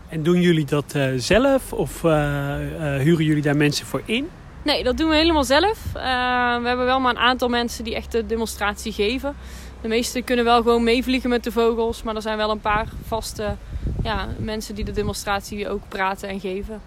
En 0.09 0.23
doen 0.23 0.41
jullie 0.41 0.65
dat 0.65 0.95
zelf 1.15 1.73
of 1.73 2.01
huren 2.01 3.25
jullie 3.25 3.41
daar 3.41 3.57
mensen 3.57 3.85
voor 3.85 4.01
in? 4.05 4.29
Nee, 4.63 4.83
dat 4.83 4.97
doen 4.97 5.09
we 5.09 5.15
helemaal 5.15 5.43
zelf. 5.43 5.79
we 5.93 6.67
hebben 6.67 6.85
wel 6.85 6.99
maar 6.99 7.11
een 7.11 7.21
aantal 7.21 7.49
mensen 7.49 7.83
die 7.83 7.95
echt 7.95 8.11
de 8.11 8.25
demonstratie 8.25 8.91
geven. 8.91 9.35
De 9.81 9.87
meesten 9.87 10.23
kunnen 10.23 10.45
wel 10.45 10.61
gewoon 10.61 10.83
meevliegen 10.83 11.29
met 11.29 11.43
de 11.43 11.51
vogels. 11.51 12.03
Maar 12.03 12.15
er 12.15 12.21
zijn 12.21 12.37
wel 12.37 12.49
een 12.49 12.59
paar 12.59 12.87
vaste 13.07 13.55
ja, 14.03 14.27
mensen 14.37 14.75
die 14.75 14.85
de 14.85 14.91
demonstratie 14.91 15.69
ook 15.69 15.81
praten 15.87 16.29
en 16.29 16.39
geven. 16.39 16.81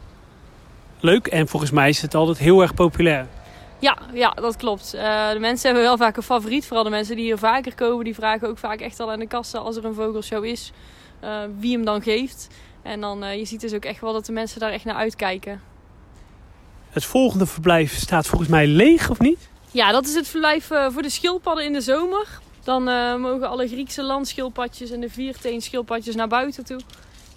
Leuk 1.00 1.26
en 1.26 1.48
volgens 1.48 1.70
mij 1.70 1.88
is 1.88 2.02
het 2.02 2.14
altijd 2.14 2.38
heel 2.38 2.62
erg 2.62 2.74
populair. 2.74 3.26
Ja, 3.78 3.98
ja 4.12 4.30
dat 4.30 4.56
klopt. 4.56 4.90
de 4.90 5.36
mensen 5.38 5.66
hebben 5.66 5.82
wel 5.82 5.96
vaak 5.96 6.16
een 6.16 6.22
favoriet. 6.22 6.66
Vooral 6.66 6.84
de 6.84 6.90
mensen 6.90 7.16
die 7.16 7.24
hier 7.24 7.38
vaker 7.38 7.74
komen, 7.74 8.04
die 8.04 8.14
vragen 8.14 8.48
ook 8.48 8.58
vaak 8.58 8.80
echt 8.80 9.00
al 9.00 9.12
aan 9.12 9.18
de 9.18 9.26
kassen 9.26 9.60
als 9.60 9.76
er 9.76 9.84
een 9.84 9.94
vogelshow 9.94 10.44
is. 10.44 10.72
wie 11.58 11.72
hem 11.72 11.84
dan 11.84 12.02
geeft. 12.02 12.48
En 12.84 13.00
dan, 13.00 13.24
uh, 13.24 13.36
je 13.36 13.44
ziet 13.44 13.60
dus 13.60 13.74
ook 13.74 13.84
echt 13.84 14.00
wel 14.00 14.12
dat 14.12 14.26
de 14.26 14.32
mensen 14.32 14.60
daar 14.60 14.70
echt 14.70 14.84
naar 14.84 14.94
uitkijken. 14.94 15.60
Het 16.94 17.04
volgende 17.04 17.46
verblijf 17.46 17.96
staat 17.96 18.26
volgens 18.26 18.50
mij 18.50 18.66
leeg, 18.66 19.10
of 19.10 19.18
niet? 19.20 19.48
Ja, 19.70 19.92
dat 19.92 20.06
is 20.06 20.14
het 20.14 20.28
verblijf 20.28 20.70
uh, 20.70 20.90
voor 20.90 21.02
de 21.02 21.10
schildpadden 21.10 21.64
in 21.64 21.72
de 21.72 21.80
zomer. 21.80 22.40
Dan 22.64 22.88
uh, 22.88 23.16
mogen 23.16 23.48
alle 23.48 23.68
Griekse 23.68 24.02
landschildpadjes 24.02 24.90
en 24.90 25.00
de 25.00 25.10
vierteenschildpadjes 25.10 26.14
naar 26.14 26.28
buiten 26.28 26.64
toe. 26.64 26.80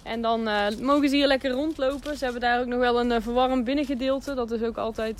En 0.04 0.22
dan 0.22 0.50
mogen 0.82 1.10
ze 1.10 1.16
hier 1.16 1.28
lekker 1.28 1.52
rondlopen. 1.52 2.18
Ze 2.18 2.24
hebben 2.24 2.42
daar 2.42 2.60
ook 2.60 2.66
nog 2.66 2.80
wel 2.80 3.00
een 3.00 3.22
verwarmd 3.22 3.64
binnengedeelte. 3.64 4.34
Dat 4.34 4.52
is 4.52 4.62
ook 4.62 4.78
altijd 4.78 5.20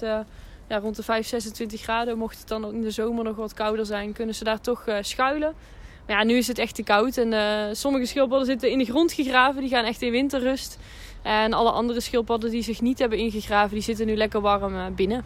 ja, 0.68 0.78
rond 0.80 0.96
de 0.96 1.04
5, 1.04 1.28
26 1.28 1.82
graden. 1.82 2.18
Mocht 2.18 2.40
het 2.40 2.48
dan 2.48 2.74
in 2.74 2.82
de 2.82 2.92
zomer 2.92 3.24
nog 3.24 3.36
wat 3.36 3.54
kouder 3.54 3.86
zijn, 3.86 4.14
kunnen 4.14 4.36
ze 4.36 4.44
daar 4.44 4.62
toch 4.62 4.84
schuilen. 5.02 5.54
Maar 6.08 6.18
ja, 6.18 6.24
nu 6.24 6.38
is 6.38 6.48
het 6.48 6.58
echt 6.58 6.76
te 6.76 6.84
koud. 6.84 7.18
En 7.18 7.76
sommige 7.76 8.06
schildpadden 8.06 8.48
zitten 8.48 8.72
in 8.72 8.78
de 8.78 8.86
grond 8.86 9.12
gegraven. 9.12 9.62
Die 9.62 9.70
gaan 9.70 9.86
echt 9.86 10.02
in 10.02 10.12
winterrust. 10.12 10.78
En 11.28 11.54
alle 11.54 11.72
andere 11.72 12.02
schildpadden 12.02 12.52
die 12.52 12.62
zich 12.62 12.82
niet 12.82 13.00
hebben 13.00 13.18
ingegraven, 13.18 13.74
die 13.74 13.84
zitten 13.84 14.06
nu 14.06 14.16
lekker 14.16 14.42
warm 14.42 14.74
uh, 14.74 14.86
binnen. 14.96 15.24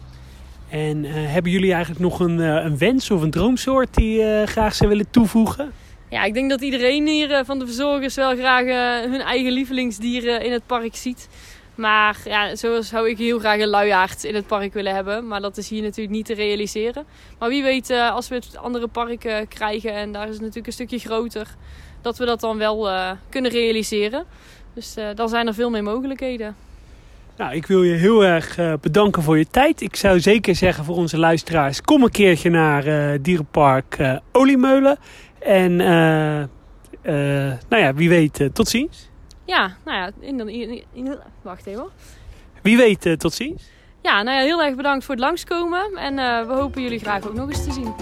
En 0.68 1.04
uh, 1.04 1.12
hebben 1.14 1.52
jullie 1.52 1.72
eigenlijk 1.72 2.00
nog 2.00 2.20
een, 2.20 2.38
een, 2.38 2.78
wens 2.78 3.10
of 3.10 3.22
een 3.22 3.30
droomsoort 3.30 3.94
die 3.94 4.46
graag 4.46 4.74
zou 4.74 4.90
willen 4.90 5.10
toevoegen? 5.10 5.72
Ja, 6.08 6.24
ik 6.24 6.34
denk 6.34 6.50
dat 6.50 6.60
iedereen 6.60 7.06
hier 7.06 7.44
van 7.44 7.58
de 7.58 7.66
verzorgers 7.66 8.14
wel 8.14 8.36
graag 8.36 8.64
hun 9.10 9.20
eigen 9.20 9.52
lievelingsdieren 9.52 10.44
in 10.44 10.52
het 10.52 10.66
park 10.66 10.96
ziet. 10.96 11.28
Maar 11.74 12.18
ja, 12.24 12.56
zo 12.56 12.80
zou 12.80 13.08
ik 13.08 13.18
heel 13.18 13.38
graag 13.38 13.60
een 13.60 13.68
luiaard 13.68 14.24
in 14.24 14.34
het 14.34 14.46
park 14.46 14.72
willen 14.72 14.94
hebben. 14.94 15.26
Maar 15.26 15.40
dat 15.40 15.56
is 15.56 15.68
hier 15.68 15.82
natuurlijk 15.82 16.16
niet 16.16 16.26
te 16.26 16.34
realiseren. 16.34 17.04
Maar 17.38 17.48
wie 17.48 17.62
weet, 17.62 17.90
als 17.90 18.28
we 18.28 18.34
het 18.34 18.56
andere 18.56 18.88
parken 18.88 19.48
krijgen 19.48 19.92
en 19.92 20.12
daar 20.12 20.24
is 20.24 20.32
het 20.32 20.40
natuurlijk 20.40 20.66
een 20.66 20.72
stukje 20.72 20.98
groter, 20.98 21.46
dat 22.00 22.18
we 22.18 22.24
dat 22.24 22.40
dan 22.40 22.58
wel 22.58 22.88
kunnen 23.28 23.50
realiseren. 23.50 24.26
Dus 24.74 24.96
uh, 24.96 25.04
dan 25.14 25.28
zijn 25.28 25.46
er 25.46 25.54
veel 25.54 25.70
meer 25.70 25.82
mogelijkheden. 25.82 26.56
Nou, 27.36 27.54
ik 27.54 27.66
wil 27.66 27.82
je 27.82 27.94
heel 27.94 28.24
erg 28.24 28.58
bedanken 28.80 29.22
voor 29.22 29.38
je 29.38 29.46
tijd. 29.50 29.80
Ik 29.80 29.96
zou 29.96 30.20
zeker 30.20 30.54
zeggen 30.54 30.84
voor 30.84 30.96
onze 30.96 31.18
luisteraars: 31.18 31.80
kom 31.80 32.02
een 32.02 32.10
keertje 32.10 32.50
naar 32.50 32.84
Dierenpark 33.22 34.18
Oliemeulen. 34.32 34.98
En 35.38 35.76
nou 35.76 36.48
ja, 37.68 37.94
wie 37.94 38.08
weet, 38.08 38.50
tot 38.52 38.68
ziens. 38.68 39.10
Ja, 39.44 39.76
nou 39.84 39.98
ja, 39.98 40.10
in, 40.20 40.48
in, 40.48 40.84
in, 40.92 41.18
wacht 41.42 41.66
even 41.66 41.86
Wie 42.62 42.76
weet, 42.76 43.18
tot 43.18 43.32
ziens. 43.32 43.70
Ja, 44.02 44.22
nou 44.22 44.36
ja, 44.38 44.42
heel 44.42 44.62
erg 44.62 44.76
bedankt 44.76 45.04
voor 45.04 45.14
het 45.14 45.24
langskomen. 45.24 45.96
En 45.96 46.14
we 46.46 46.52
hopen 46.54 46.82
jullie 46.82 46.98
graag 46.98 47.26
ook 47.26 47.34
nog 47.34 47.48
eens 47.48 47.64
te 47.64 47.72
zien. 47.72 47.94